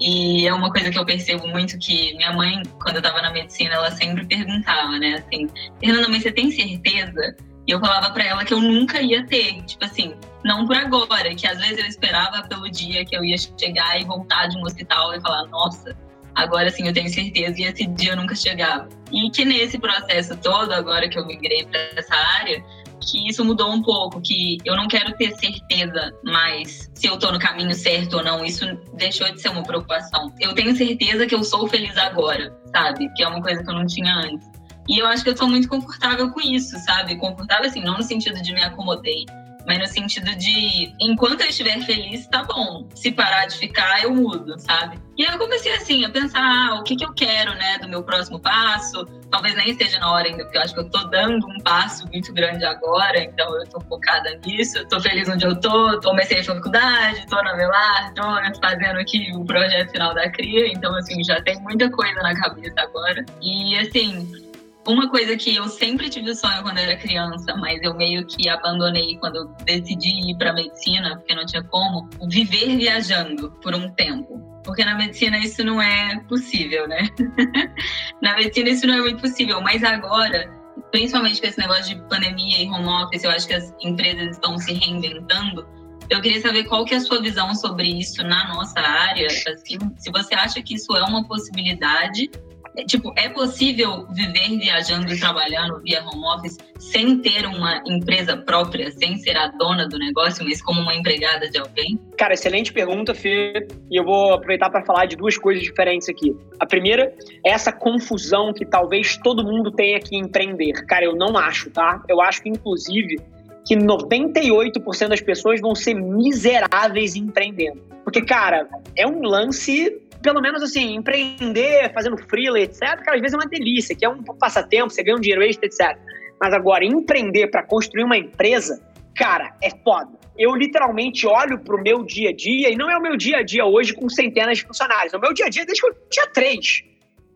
E 0.00 0.46
é 0.46 0.52
uma 0.52 0.70
coisa 0.70 0.90
que 0.90 0.98
eu 0.98 1.04
percebo 1.04 1.46
muito 1.48 1.78
que 1.78 2.14
minha 2.16 2.32
mãe, 2.32 2.62
quando 2.82 2.96
eu 2.96 3.02
tava 3.02 3.20
na 3.22 3.32
medicina, 3.32 3.74
ela 3.74 3.90
sempre 3.90 4.24
perguntava, 4.26 4.98
né? 4.98 5.14
Assim, 5.14 5.48
Fernanda, 5.80 6.08
mas 6.08 6.22
você 6.22 6.32
tem 6.32 6.50
certeza? 6.50 7.36
E 7.66 7.70
eu 7.70 7.80
falava 7.80 8.10
para 8.10 8.24
ela 8.24 8.44
que 8.44 8.52
eu 8.52 8.60
nunca 8.60 9.00
ia 9.00 9.26
ter, 9.26 9.62
tipo 9.62 9.84
assim, 9.84 10.14
não 10.44 10.66
por 10.66 10.76
agora, 10.76 11.34
que 11.34 11.46
às 11.46 11.58
vezes 11.58 11.78
eu 11.78 11.86
esperava 11.86 12.46
pelo 12.46 12.70
dia 12.70 13.04
que 13.06 13.16
eu 13.16 13.24
ia 13.24 13.36
chegar 13.38 13.98
e 13.98 14.04
voltar 14.04 14.48
de 14.48 14.58
um 14.58 14.62
hospital 14.62 15.14
e 15.14 15.20
falar, 15.22 15.46
nossa, 15.46 15.96
agora 16.34 16.70
sim 16.70 16.86
eu 16.86 16.92
tenho 16.92 17.08
certeza, 17.08 17.60
e 17.60 17.64
esse 17.64 17.86
dia 17.86 18.16
nunca 18.16 18.34
chegava. 18.34 18.88
E 19.12 19.30
que 19.30 19.44
nesse 19.44 19.78
processo 19.78 20.36
todo, 20.36 20.72
agora 20.72 21.08
que 21.08 21.18
eu 21.18 21.26
migrei 21.26 21.64
para 21.64 21.80
essa 21.96 22.14
área, 22.14 22.62
que 23.00 23.28
isso 23.28 23.44
mudou 23.44 23.72
um 23.72 23.82
pouco, 23.82 24.20
que 24.20 24.58
eu 24.64 24.76
não 24.76 24.88
quero 24.88 25.12
ter 25.16 25.34
certeza 25.36 26.12
mais 26.24 26.90
se 26.94 27.06
eu 27.06 27.18
tô 27.18 27.30
no 27.30 27.38
caminho 27.38 27.74
certo 27.74 28.16
ou 28.16 28.24
não. 28.24 28.44
Isso 28.44 28.64
deixou 28.94 29.30
de 29.30 29.40
ser 29.40 29.50
uma 29.50 29.62
preocupação. 29.62 30.32
Eu 30.40 30.54
tenho 30.54 30.74
certeza 30.74 31.26
que 31.26 31.34
eu 31.34 31.44
sou 31.44 31.68
feliz 31.68 31.96
agora, 31.98 32.56
sabe? 32.74 33.12
Que 33.14 33.22
é 33.22 33.28
uma 33.28 33.42
coisa 33.42 33.62
que 33.62 33.70
eu 33.70 33.74
não 33.74 33.86
tinha 33.86 34.14
antes. 34.14 34.48
E 34.88 34.98
eu 34.98 35.06
acho 35.06 35.22
que 35.22 35.30
eu 35.30 35.36
sou 35.36 35.48
muito 35.48 35.68
confortável 35.68 36.30
com 36.30 36.40
isso, 36.40 36.78
sabe? 36.80 37.16
Confortável 37.16 37.66
assim, 37.66 37.82
não 37.82 37.98
no 37.98 38.02
sentido 38.02 38.40
de 38.42 38.52
me 38.52 38.62
acomodei, 38.62 39.24
mas 39.66 39.78
no 39.78 39.86
sentido 39.86 40.34
de 40.36 40.94
enquanto 41.00 41.40
eu 41.40 41.48
estiver 41.48 41.80
feliz, 41.82 42.26
tá 42.26 42.44
bom. 42.44 42.88
Se 42.94 43.10
parar 43.12 43.46
de 43.46 43.56
ficar, 43.56 44.02
eu 44.02 44.14
mudo, 44.14 44.58
sabe? 44.58 44.98
E 45.16 45.24
aí 45.24 45.32
eu 45.32 45.38
comecei 45.38 45.72
assim 45.74 46.04
a 46.04 46.10
pensar 46.10 46.42
ah, 46.42 46.74
o 46.74 46.82
que, 46.82 46.96
que 46.96 47.04
eu 47.04 47.12
quero, 47.14 47.54
né, 47.54 47.78
do 47.78 47.88
meu 47.88 48.02
próximo 48.02 48.40
passo. 48.40 49.06
Talvez 49.30 49.54
nem 49.54 49.70
esteja 49.70 49.98
na 50.00 50.12
hora 50.12 50.26
ainda, 50.26 50.44
porque 50.44 50.58
eu 50.58 50.62
acho 50.62 50.74
que 50.74 50.80
eu 50.80 50.90
tô 50.90 51.04
dando 51.04 51.46
um 51.46 51.58
passo 51.60 52.06
muito 52.08 52.32
grande 52.32 52.64
agora, 52.64 53.18
então 53.18 53.56
eu 53.56 53.66
tô 53.68 53.80
focada 53.82 54.38
nisso. 54.44 54.78
Eu 54.78 54.88
tô 54.88 55.00
feliz 55.00 55.28
onde 55.28 55.46
eu 55.46 55.58
tô, 55.60 56.00
comecei 56.00 56.40
a 56.40 56.44
faculdade, 56.44 57.26
tô 57.28 57.40
na 57.42 57.54
Velar, 57.54 58.12
tô 58.14 58.22
fazendo 58.60 58.98
aqui 58.98 59.30
o 59.34 59.44
projeto 59.44 59.92
final 59.92 60.14
da 60.14 60.28
CRIA, 60.30 60.68
então 60.68 60.94
assim, 60.96 61.22
já 61.22 61.40
tem 61.42 61.60
muita 61.60 61.88
coisa 61.90 62.20
na 62.20 62.34
cabeça 62.34 62.80
agora. 62.80 63.24
E 63.40 63.78
assim, 63.78 64.44
uma 64.86 65.08
coisa 65.08 65.36
que 65.36 65.54
eu 65.54 65.68
sempre 65.68 66.08
tive 66.08 66.34
sonho 66.34 66.62
quando 66.62 66.78
era 66.78 66.96
criança, 66.96 67.56
mas 67.56 67.82
eu 67.82 67.94
meio 67.94 68.26
que 68.26 68.48
abandonei 68.48 69.16
quando 69.18 69.36
eu 69.36 69.46
decidi 69.64 70.30
ir 70.30 70.36
para 70.36 70.52
medicina, 70.52 71.16
porque 71.16 71.34
não 71.34 71.46
tinha 71.46 71.62
como, 71.64 72.08
viver 72.28 72.76
viajando 72.76 73.50
por 73.62 73.74
um 73.74 73.90
tempo. 73.92 74.40
Porque 74.62 74.84
na 74.84 74.94
medicina 74.94 75.38
isso 75.38 75.62
não 75.64 75.80
é 75.80 76.18
possível, 76.28 76.86
né? 76.88 77.08
na 78.22 78.34
medicina 78.34 78.70
isso 78.70 78.86
não 78.86 78.94
é 78.94 79.00
muito 79.00 79.20
possível, 79.20 79.60
mas 79.60 79.82
agora, 79.82 80.50
principalmente 80.90 81.40
com 81.40 81.46
esse 81.46 81.58
negócio 81.58 81.94
de 81.94 82.02
pandemia 82.08 82.62
e 82.62 82.68
home 82.68 82.88
office, 82.88 83.24
eu 83.24 83.30
acho 83.30 83.46
que 83.46 83.54
as 83.54 83.74
empresas 83.82 84.32
estão 84.32 84.58
se 84.58 84.72
reinventando. 84.72 85.66
Eu 86.10 86.20
queria 86.20 86.40
saber 86.40 86.64
qual 86.64 86.84
que 86.84 86.94
é 86.94 86.98
a 86.98 87.00
sua 87.00 87.20
visão 87.20 87.54
sobre 87.54 87.88
isso 87.88 88.22
na 88.22 88.48
nossa 88.48 88.78
área, 88.78 89.26
assim, 89.26 89.78
se 89.96 90.10
você 90.10 90.34
acha 90.34 90.62
que 90.62 90.74
isso 90.74 90.94
é 90.94 91.02
uma 91.02 91.26
possibilidade 91.26 92.30
é, 92.76 92.84
tipo, 92.84 93.12
é 93.16 93.28
possível 93.28 94.06
viver 94.10 94.58
viajando 94.58 95.12
e 95.12 95.18
trabalhando 95.18 95.80
via 95.82 96.02
home 96.04 96.24
office 96.24 96.58
sem 96.78 97.18
ter 97.18 97.46
uma 97.46 97.82
empresa 97.86 98.36
própria, 98.36 98.90
sem 98.90 99.16
ser 99.18 99.36
a 99.36 99.48
dona 99.48 99.88
do 99.88 99.96
negócio, 99.98 100.44
mas 100.44 100.60
como 100.60 100.80
uma 100.80 100.94
empregada 100.94 101.48
de 101.48 101.58
alguém? 101.58 101.98
Cara, 102.18 102.34
excelente 102.34 102.72
pergunta, 102.72 103.14
Fê. 103.14 103.66
E 103.90 103.98
eu 103.98 104.04
vou 104.04 104.34
aproveitar 104.34 104.70
para 104.70 104.84
falar 104.84 105.06
de 105.06 105.16
duas 105.16 105.38
coisas 105.38 105.62
diferentes 105.62 106.08
aqui. 106.08 106.36
A 106.58 106.66
primeira 106.66 107.14
essa 107.44 107.72
confusão 107.72 108.52
que 108.52 108.64
talvez 108.64 109.16
todo 109.18 109.44
mundo 109.44 109.70
tenha 109.70 110.00
que 110.00 110.16
empreender. 110.16 110.72
Cara, 110.86 111.04
eu 111.04 111.14
não 111.14 111.38
acho, 111.38 111.70
tá? 111.70 112.02
Eu 112.08 112.20
acho 112.20 112.42
que, 112.42 112.48
inclusive, 112.48 113.20
que 113.64 113.76
98% 113.76 115.08
das 115.08 115.20
pessoas 115.20 115.60
vão 115.60 115.74
ser 115.74 115.94
miseráveis 115.94 117.14
empreendendo. 117.14 117.80
Porque, 118.04 118.20
cara, 118.20 118.68
é 118.94 119.06
um 119.06 119.22
lance 119.22 119.98
pelo 120.24 120.40
menos 120.40 120.62
assim, 120.62 120.94
empreender, 120.94 121.92
fazendo 121.92 122.16
freela, 122.16 122.58
etc., 122.58 122.80
cara, 122.80 123.16
às 123.16 123.20
vezes 123.20 123.34
é 123.34 123.36
uma 123.36 123.46
delícia, 123.46 123.94
que 123.94 124.06
é 124.06 124.08
um 124.08 124.22
passatempo, 124.22 124.88
você 124.88 125.02
ganha 125.02 125.18
um 125.18 125.20
dinheiro 125.20 125.44
extra, 125.44 125.66
etc. 125.66 125.98
Mas 126.40 126.54
agora, 126.54 126.82
empreender 126.82 127.48
para 127.48 127.62
construir 127.62 128.04
uma 128.04 128.16
empresa, 128.16 128.82
cara, 129.14 129.54
é 129.62 129.68
foda. 129.84 130.18
Eu 130.36 130.56
literalmente 130.56 131.26
olho 131.26 131.58
pro 131.58 131.80
meu 131.80 132.02
dia 132.02 132.30
a 132.30 132.32
dia, 132.32 132.70
e 132.70 132.74
não 132.74 132.90
é 132.90 132.96
o 132.96 133.02
meu 133.02 133.18
dia 133.18 133.36
a 133.36 133.42
dia 133.42 133.66
hoje 133.66 133.92
com 133.92 134.08
centenas 134.08 134.58
de 134.58 134.64
funcionários, 134.64 135.12
é 135.12 135.18
o 135.18 135.20
meu 135.20 135.34
dia 135.34 135.44
a 135.44 135.50
dia 135.50 135.66
desde 135.66 135.82
que 135.82 135.88
eu 135.88 135.94
tinha 136.10 136.26
três. 136.28 136.82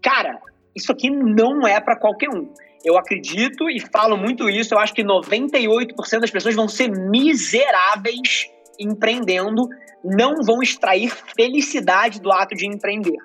Cara, 0.03 0.39
isso 0.75 0.91
aqui 0.91 1.11
não 1.11 1.69
é 1.69 1.79
para 1.81 1.95
qualquer 1.95 2.31
um. 2.31 2.51
Eu 2.83 2.97
acredito 2.97 3.69
e 3.69 3.81
falo 3.81 4.17
muito 4.17 4.49
isso, 4.49 4.73
eu 4.73 4.79
acho 4.79 4.95
que 4.95 5.05
98% 5.05 6.21
das 6.21 6.31
pessoas 6.31 6.55
vão 6.55 6.69
ser 6.69 6.89
miseráveis 6.89 8.49
empreendendo 8.79 9.69
não 10.05 10.37
vão 10.43 10.63
extrair 10.63 11.11
felicidade 11.37 12.21
do 12.21 12.33
ato 12.33 12.55
de 12.55 12.67
empreender. 12.67 13.19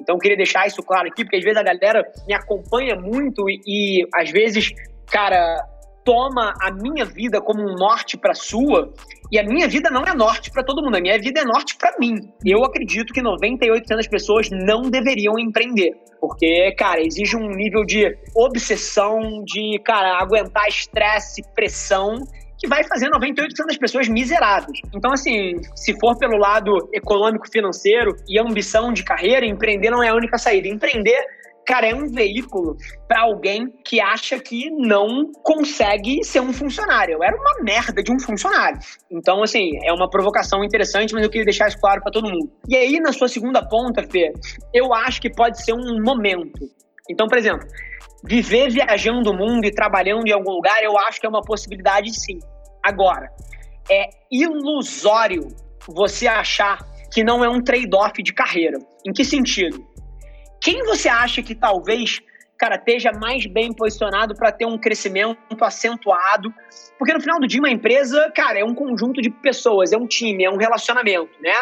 Então, 0.00 0.18
queria 0.18 0.36
deixar 0.36 0.66
isso 0.66 0.82
claro 0.82 1.08
aqui, 1.08 1.24
porque 1.24 1.36
às 1.36 1.44
vezes 1.44 1.58
a 1.58 1.62
galera 1.62 2.04
me 2.26 2.34
acompanha 2.34 2.96
muito 2.96 3.48
e, 3.48 3.60
e 3.66 4.08
às 4.14 4.30
vezes, 4.30 4.70
cara, 5.10 5.64
toma 6.04 6.54
a 6.62 6.70
minha 6.70 7.04
vida 7.04 7.40
como 7.40 7.60
um 7.60 7.74
norte 7.74 8.16
para 8.16 8.32
sua, 8.32 8.92
e 9.30 9.38
a 9.40 9.42
minha 9.42 9.66
vida 9.66 9.90
não 9.90 10.04
é 10.04 10.14
norte 10.14 10.52
para 10.52 10.62
todo 10.62 10.82
mundo, 10.82 10.96
a 10.96 11.00
minha 11.00 11.18
vida 11.18 11.40
é 11.40 11.44
norte 11.44 11.76
para 11.76 11.96
mim. 11.98 12.14
Eu 12.44 12.64
acredito 12.64 13.12
que 13.12 13.20
98% 13.20 13.84
das 13.88 14.06
pessoas 14.06 14.48
não 14.50 14.82
deveriam 14.82 15.36
empreender, 15.36 15.90
porque, 16.20 16.72
cara, 16.78 17.00
exige 17.00 17.36
um 17.36 17.48
nível 17.48 17.84
de 17.84 18.16
obsessão, 18.36 19.42
de, 19.44 19.80
cara, 19.84 20.22
aguentar 20.22 20.68
estresse, 20.68 21.42
pressão 21.54 22.14
que 22.58 22.66
vai 22.66 22.84
fazer 22.84 23.10
98% 23.10 23.66
das 23.66 23.76
pessoas 23.76 24.08
miseráveis. 24.08 24.80
Então, 24.94 25.12
assim, 25.12 25.56
se 25.74 25.98
for 25.98 26.16
pelo 26.16 26.38
lado 26.38 26.88
econômico-financeiro 26.92 28.16
e 28.28 28.38
ambição 28.38 28.92
de 28.92 29.02
carreira, 29.02 29.44
empreender 29.44 29.90
não 29.90 30.02
é 30.02 30.08
a 30.08 30.14
única 30.14 30.38
saída. 30.38 30.68
Empreender 30.68 31.18
cara, 31.66 31.88
é 31.88 31.94
um 31.94 32.06
veículo 32.06 32.76
para 33.08 33.22
alguém 33.22 33.66
que 33.84 34.00
acha 34.00 34.38
que 34.38 34.70
não 34.70 35.30
consegue 35.42 36.22
ser 36.22 36.40
um 36.40 36.52
funcionário. 36.52 37.14
Eu 37.14 37.22
era 37.24 37.36
uma 37.36 37.62
merda 37.62 38.02
de 38.02 38.12
um 38.12 38.20
funcionário. 38.20 38.78
Então, 39.10 39.42
assim, 39.42 39.72
é 39.84 39.92
uma 39.92 40.08
provocação 40.08 40.64
interessante, 40.64 41.12
mas 41.12 41.24
eu 41.24 41.30
queria 41.30 41.44
deixar 41.44 41.66
isso 41.66 41.78
claro 41.78 42.00
para 42.00 42.12
todo 42.12 42.30
mundo. 42.30 42.50
E 42.68 42.76
aí, 42.76 43.00
na 43.00 43.12
sua 43.12 43.28
segunda 43.28 43.66
ponta, 43.68 44.02
Fê, 44.04 44.32
eu 44.72 44.94
acho 44.94 45.20
que 45.20 45.28
pode 45.28 45.62
ser 45.62 45.72
um 45.72 46.00
momento. 46.02 46.70
Então, 47.10 47.26
por 47.26 47.36
exemplo, 47.36 47.66
viver 48.26 48.70
viajando 48.70 49.30
o 49.30 49.36
mundo 49.36 49.64
e 49.64 49.70
trabalhando 49.70 50.26
em 50.26 50.32
algum 50.32 50.50
lugar, 50.50 50.82
eu 50.82 50.98
acho 50.98 51.20
que 51.20 51.26
é 51.26 51.28
uma 51.28 51.42
possibilidade 51.42 52.12
sim. 52.12 52.38
Agora, 52.82 53.30
é 53.90 54.08
ilusório 54.30 55.48
você 55.86 56.26
achar 56.26 56.78
que 57.12 57.22
não 57.22 57.44
é 57.44 57.48
um 57.48 57.62
trade-off 57.62 58.22
de 58.22 58.32
carreira. 58.32 58.78
Em 59.06 59.12
que 59.12 59.24
sentido? 59.24 59.86
Quem 60.60 60.82
você 60.84 61.08
acha 61.08 61.42
que 61.42 61.54
talvez, 61.54 62.20
cara, 62.58 62.74
esteja 62.74 63.12
mais 63.12 63.46
bem 63.46 63.72
posicionado 63.72 64.34
para 64.34 64.50
ter 64.50 64.66
um 64.66 64.76
crescimento 64.76 65.38
acentuado? 65.60 66.52
Porque 66.98 67.12
no 67.12 67.20
final 67.20 67.38
do 67.38 67.46
dia, 67.46 67.60
uma 67.60 67.70
empresa, 67.70 68.30
cara, 68.34 68.58
é 68.58 68.64
um 68.64 68.74
conjunto 68.74 69.22
de 69.22 69.30
pessoas, 69.30 69.92
é 69.92 69.96
um 69.96 70.06
time, 70.06 70.44
é 70.44 70.50
um 70.50 70.56
relacionamento, 70.56 71.30
né? 71.40 71.54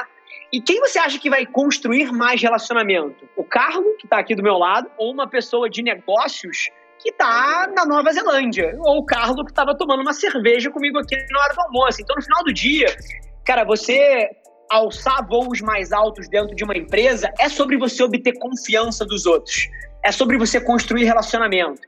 E 0.54 0.60
quem 0.60 0.78
você 0.78 1.00
acha 1.00 1.18
que 1.18 1.28
vai 1.28 1.44
construir 1.44 2.12
mais 2.12 2.40
relacionamento? 2.40 3.28
O 3.36 3.42
Carlos, 3.42 3.96
que 3.98 4.06
está 4.06 4.18
aqui 4.18 4.36
do 4.36 4.42
meu 4.42 4.56
lado, 4.56 4.88
ou 4.96 5.12
uma 5.12 5.28
pessoa 5.28 5.68
de 5.68 5.82
negócios 5.82 6.70
que 7.02 7.08
está 7.10 7.68
na 7.74 7.84
Nova 7.84 8.12
Zelândia? 8.12 8.72
Ou 8.78 8.98
o 8.98 9.04
Carlos, 9.04 9.44
que 9.46 9.50
estava 9.50 9.76
tomando 9.76 10.02
uma 10.02 10.12
cerveja 10.12 10.70
comigo 10.70 10.96
aqui 10.96 11.16
na 11.32 11.40
hora 11.40 11.54
do 11.54 11.60
almoço. 11.60 12.00
Então, 12.00 12.14
no 12.14 12.22
final 12.22 12.44
do 12.44 12.52
dia, 12.52 12.86
cara, 13.44 13.64
você 13.64 14.30
alçar 14.70 15.26
voos 15.26 15.60
mais 15.60 15.90
altos 15.90 16.28
dentro 16.28 16.54
de 16.54 16.62
uma 16.62 16.76
empresa 16.76 17.32
é 17.40 17.48
sobre 17.48 17.76
você 17.76 18.04
obter 18.04 18.38
confiança 18.38 19.04
dos 19.04 19.26
outros. 19.26 19.68
É 20.04 20.12
sobre 20.12 20.38
você 20.38 20.60
construir 20.60 21.02
relacionamento. 21.02 21.80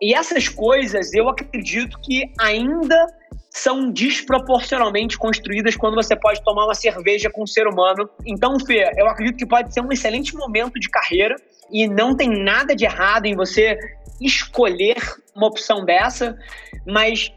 E 0.00 0.14
essas 0.14 0.48
coisas 0.48 1.12
eu 1.12 1.28
acredito 1.28 1.98
que 2.00 2.32
ainda 2.38 3.06
são 3.50 3.90
desproporcionalmente 3.90 5.18
construídas 5.18 5.76
quando 5.76 5.96
você 5.96 6.14
pode 6.14 6.42
tomar 6.44 6.66
uma 6.66 6.74
cerveja 6.74 7.28
com 7.28 7.42
um 7.42 7.46
ser 7.46 7.66
humano. 7.66 8.08
Então, 8.24 8.58
Fê, 8.60 8.90
eu 8.96 9.08
acredito 9.08 9.36
que 9.36 9.46
pode 9.46 9.74
ser 9.74 9.80
um 9.80 9.90
excelente 9.90 10.34
momento 10.36 10.78
de 10.78 10.88
carreira 10.88 11.34
e 11.70 11.88
não 11.88 12.16
tem 12.16 12.28
nada 12.28 12.74
de 12.74 12.84
errado 12.84 13.26
em 13.26 13.34
você 13.34 13.76
escolher 14.20 14.96
uma 15.34 15.48
opção 15.48 15.84
dessa, 15.84 16.38
mas 16.86 17.32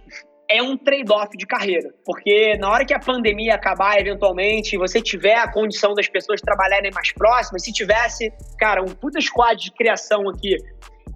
é 0.49 0.61
um 0.61 0.77
trade-off 0.77 1.35
de 1.35 1.47
carreira, 1.47 1.89
porque 2.05 2.55
na 2.57 2.69
hora 2.69 2.85
que 2.85 2.93
a 2.93 2.99
pandemia 2.99 3.55
acabar 3.55 3.99
eventualmente, 3.99 4.77
você 4.77 5.01
tiver 5.01 5.35
a 5.35 5.51
condição 5.51 5.93
das 5.93 6.07
pessoas 6.07 6.41
trabalharem 6.41 6.91
mais 6.91 7.11
próximas, 7.13 7.63
se 7.63 7.71
tivesse, 7.71 8.31
cara, 8.59 8.83
um 8.83 8.89
puta 8.89 9.19
squad 9.19 9.63
de 9.63 9.71
criação 9.71 10.29
aqui 10.29 10.57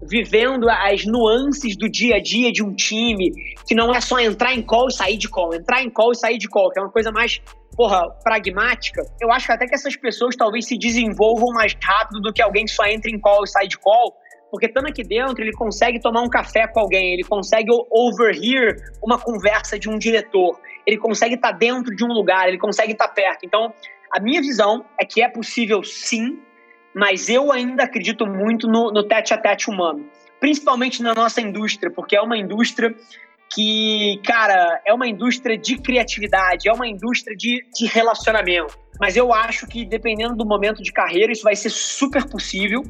vivendo 0.01 0.69
as 0.69 1.05
nuances 1.05 1.75
do 1.75 1.89
dia 1.89 2.17
a 2.17 2.21
dia 2.21 2.51
de 2.51 2.63
um 2.63 2.73
time, 2.73 3.31
que 3.67 3.73
não 3.73 3.93
é 3.93 3.99
só 3.99 4.19
entrar 4.19 4.53
em 4.53 4.61
call 4.61 4.87
e 4.87 4.93
sair 4.93 5.17
de 5.17 5.27
call, 5.27 5.53
entrar 5.53 5.83
em 5.83 5.89
call 5.89 6.11
e 6.11 6.15
sair 6.15 6.37
de 6.37 6.47
call, 6.47 6.69
que 6.69 6.79
é 6.79 6.81
uma 6.81 6.91
coisa 6.91 7.11
mais 7.11 7.41
porra, 7.75 8.09
pragmática, 8.23 9.03
eu 9.21 9.31
acho 9.31 9.51
até 9.51 9.67
que 9.67 9.75
essas 9.75 9.95
pessoas 9.95 10.35
talvez 10.35 10.65
se 10.65 10.77
desenvolvam 10.77 11.53
mais 11.53 11.75
rápido 11.81 12.19
do 12.19 12.33
que 12.33 12.41
alguém 12.41 12.65
que 12.65 12.71
só 12.71 12.83
entra 12.85 13.11
em 13.11 13.19
call 13.19 13.43
e 13.43 13.47
sai 13.47 13.67
de 13.67 13.77
call, 13.77 14.15
porque 14.49 14.65
estando 14.65 14.87
aqui 14.87 15.03
dentro, 15.03 15.43
ele 15.43 15.53
consegue 15.53 15.99
tomar 15.99 16.21
um 16.21 16.29
café 16.29 16.67
com 16.67 16.79
alguém, 16.79 17.13
ele 17.13 17.23
consegue 17.23 17.69
overhear 17.91 18.75
uma 19.03 19.19
conversa 19.19 19.77
de 19.77 19.87
um 19.87 19.97
diretor, 19.97 20.59
ele 20.87 20.97
consegue 20.97 21.35
estar 21.35 21.51
tá 21.51 21.57
dentro 21.57 21.95
de 21.95 22.03
um 22.03 22.07
lugar, 22.07 22.47
ele 22.47 22.57
consegue 22.57 22.93
estar 22.93 23.09
tá 23.09 23.13
perto. 23.13 23.45
Então, 23.45 23.71
a 24.11 24.19
minha 24.19 24.41
visão 24.41 24.83
é 24.99 25.05
que 25.05 25.21
é 25.21 25.29
possível 25.29 25.83
sim, 25.83 26.39
mas 26.97 27.29
eu 27.29 27.51
ainda 27.51 27.83
acredito 27.83 28.25
muito 28.25 28.67
no, 28.67 28.91
no 28.91 29.03
tete 29.03 29.31
a 29.31 29.37
tete 29.37 29.69
humano, 29.69 30.09
principalmente 30.39 31.03
na 31.03 31.13
nossa 31.13 31.39
indústria, 31.39 31.91
porque 31.91 32.15
é 32.15 32.21
uma 32.21 32.35
indústria 32.35 32.93
que, 33.53 34.19
cara, 34.25 34.81
é 34.83 34.91
uma 34.91 35.07
indústria 35.07 35.55
de 35.55 35.77
criatividade, 35.77 36.67
é 36.67 36.73
uma 36.73 36.87
indústria 36.87 37.37
de, 37.37 37.63
de 37.71 37.85
relacionamento. 37.85 38.77
Mas 38.99 39.15
eu 39.15 39.31
acho 39.31 39.67
que, 39.67 39.85
dependendo 39.85 40.35
do 40.35 40.45
momento 40.45 40.81
de 40.81 40.91
carreira, 40.91 41.31
isso 41.31 41.43
vai 41.43 41.55
ser 41.55 41.69
super 41.69 42.27
possível. 42.27 42.81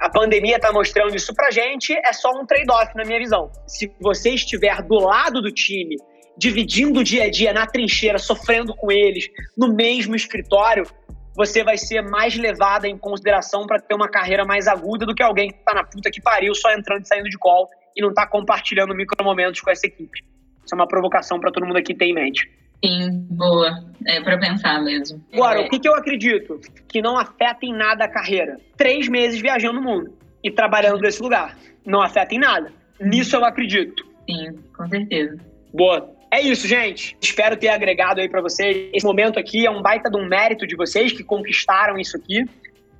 A 0.00 0.08
pandemia 0.08 0.56
está 0.56 0.72
mostrando 0.72 1.14
isso 1.14 1.34
pra 1.34 1.50
gente, 1.50 1.92
é 1.92 2.12
só 2.12 2.30
um 2.30 2.46
trade-off, 2.46 2.96
na 2.96 3.04
minha 3.04 3.18
visão. 3.18 3.50
Se 3.66 3.92
você 4.00 4.30
estiver 4.30 4.82
do 4.82 4.98
lado 4.98 5.42
do 5.42 5.52
time, 5.52 5.96
dividindo 6.38 7.00
o 7.00 7.04
dia 7.04 7.24
a 7.24 7.30
dia 7.30 7.52
na 7.52 7.66
trincheira, 7.66 8.18
sofrendo 8.18 8.74
com 8.74 8.90
eles, 8.90 9.28
no 9.56 9.74
mesmo 9.74 10.16
escritório, 10.16 10.84
você 11.34 11.64
vai 11.64 11.78
ser 11.78 12.02
mais 12.02 12.36
levada 12.36 12.86
em 12.86 12.96
consideração 12.96 13.66
para 13.66 13.80
ter 13.80 13.94
uma 13.94 14.08
carreira 14.08 14.44
mais 14.44 14.66
aguda 14.68 15.06
do 15.06 15.14
que 15.14 15.22
alguém 15.22 15.48
que 15.48 15.58
está 15.58 15.74
na 15.74 15.84
puta 15.84 16.10
que 16.10 16.20
pariu, 16.20 16.54
só 16.54 16.72
entrando 16.72 17.02
e 17.02 17.08
saindo 17.08 17.28
de 17.28 17.38
call 17.38 17.68
e 17.96 18.02
não 18.02 18.10
está 18.10 18.26
compartilhando 18.26 18.94
micromomentos 18.94 19.60
com 19.60 19.70
essa 19.70 19.86
equipe. 19.86 20.20
Isso 20.64 20.74
é 20.74 20.76
uma 20.76 20.86
provocação 20.86 21.40
para 21.40 21.50
todo 21.50 21.66
mundo 21.66 21.78
aqui 21.78 21.94
ter 21.94 22.06
em 22.06 22.14
mente. 22.14 22.50
Sim, 22.84 23.26
boa. 23.30 23.84
É 24.06 24.20
para 24.20 24.38
pensar 24.38 24.82
mesmo. 24.82 25.24
Agora, 25.32 25.60
é. 25.60 25.66
o 25.66 25.70
que, 25.70 25.78
que 25.78 25.88
eu 25.88 25.94
acredito? 25.94 26.60
Que 26.88 27.00
não 27.00 27.16
afeta 27.16 27.64
em 27.64 27.72
nada 27.72 28.04
a 28.04 28.08
carreira. 28.08 28.58
Três 28.76 29.08
meses 29.08 29.40
viajando 29.40 29.80
no 29.80 29.82
mundo 29.82 30.12
e 30.42 30.50
trabalhando 30.50 31.00
nesse 31.00 31.22
lugar. 31.22 31.56
Não 31.86 32.02
afeta 32.02 32.34
em 32.34 32.38
nada. 32.38 32.72
Nisso 33.00 33.36
eu 33.36 33.44
acredito. 33.44 34.04
Sim, 34.28 34.58
com 34.76 34.88
certeza. 34.88 35.38
Boa. 35.72 36.12
É 36.32 36.40
isso, 36.40 36.66
gente. 36.66 37.14
Espero 37.20 37.58
ter 37.58 37.68
agregado 37.68 38.18
aí 38.18 38.26
para 38.26 38.40
vocês. 38.40 38.88
Esse 38.94 39.04
momento 39.04 39.38
aqui 39.38 39.66
é 39.66 39.70
um 39.70 39.82
baita 39.82 40.10
de 40.10 40.16
um 40.16 40.26
mérito 40.26 40.66
de 40.66 40.74
vocês 40.74 41.12
que 41.12 41.22
conquistaram 41.22 41.98
isso 41.98 42.16
aqui. 42.16 42.46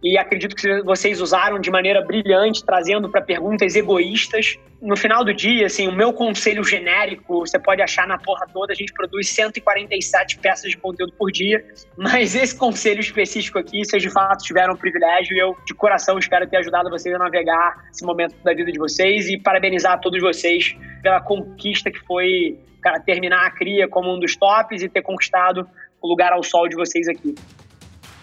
E 0.02 0.18
acredito 0.18 0.56
que 0.56 0.82
vocês 0.82 1.20
usaram 1.20 1.60
de 1.60 1.70
maneira 1.70 2.02
brilhante, 2.02 2.64
trazendo 2.64 3.08
para 3.08 3.22
perguntas 3.22 3.76
egoístas. 3.76 4.58
No 4.80 4.96
final 4.96 5.24
do 5.24 5.32
dia, 5.32 5.66
assim, 5.66 5.86
o 5.86 5.92
meu 5.92 6.12
conselho 6.12 6.64
genérico, 6.64 7.38
você 7.38 7.56
pode 7.56 7.80
achar 7.80 8.04
na 8.08 8.18
porra 8.18 8.46
toda, 8.52 8.72
a 8.72 8.76
gente 8.76 8.92
produz 8.92 9.28
147 9.28 10.38
peças 10.38 10.72
de 10.72 10.76
conteúdo 10.76 11.12
por 11.12 11.30
dia, 11.30 11.64
mas 11.96 12.34
esse 12.34 12.56
conselho 12.56 12.98
específico 12.98 13.60
aqui, 13.60 13.84
vocês 13.84 14.02
de 14.02 14.10
fato 14.10 14.42
tiveram 14.42 14.74
o 14.74 14.76
privilégio 14.76 15.36
e 15.36 15.38
eu, 15.38 15.56
de 15.64 15.72
coração, 15.72 16.18
espero 16.18 16.48
ter 16.48 16.56
ajudado 16.56 16.90
vocês 16.90 17.14
a 17.14 17.18
navegar 17.18 17.84
esse 17.92 18.04
momento 18.04 18.34
da 18.42 18.52
vida 18.52 18.72
de 18.72 18.78
vocês 18.78 19.28
e 19.28 19.38
parabenizar 19.38 19.92
a 19.92 19.98
todos 19.98 20.20
vocês 20.20 20.76
pela 21.00 21.20
conquista 21.20 21.92
que 21.92 22.00
foi 22.00 22.58
cara, 22.82 22.98
terminar 22.98 23.46
a 23.46 23.50
cria 23.50 23.86
como 23.86 24.12
um 24.12 24.18
dos 24.18 24.34
tops 24.34 24.82
e 24.82 24.88
ter 24.88 25.02
conquistado 25.02 25.68
o 26.00 26.08
lugar 26.08 26.32
ao 26.32 26.42
sol 26.42 26.68
de 26.68 26.74
vocês 26.74 27.06
aqui. 27.08 27.34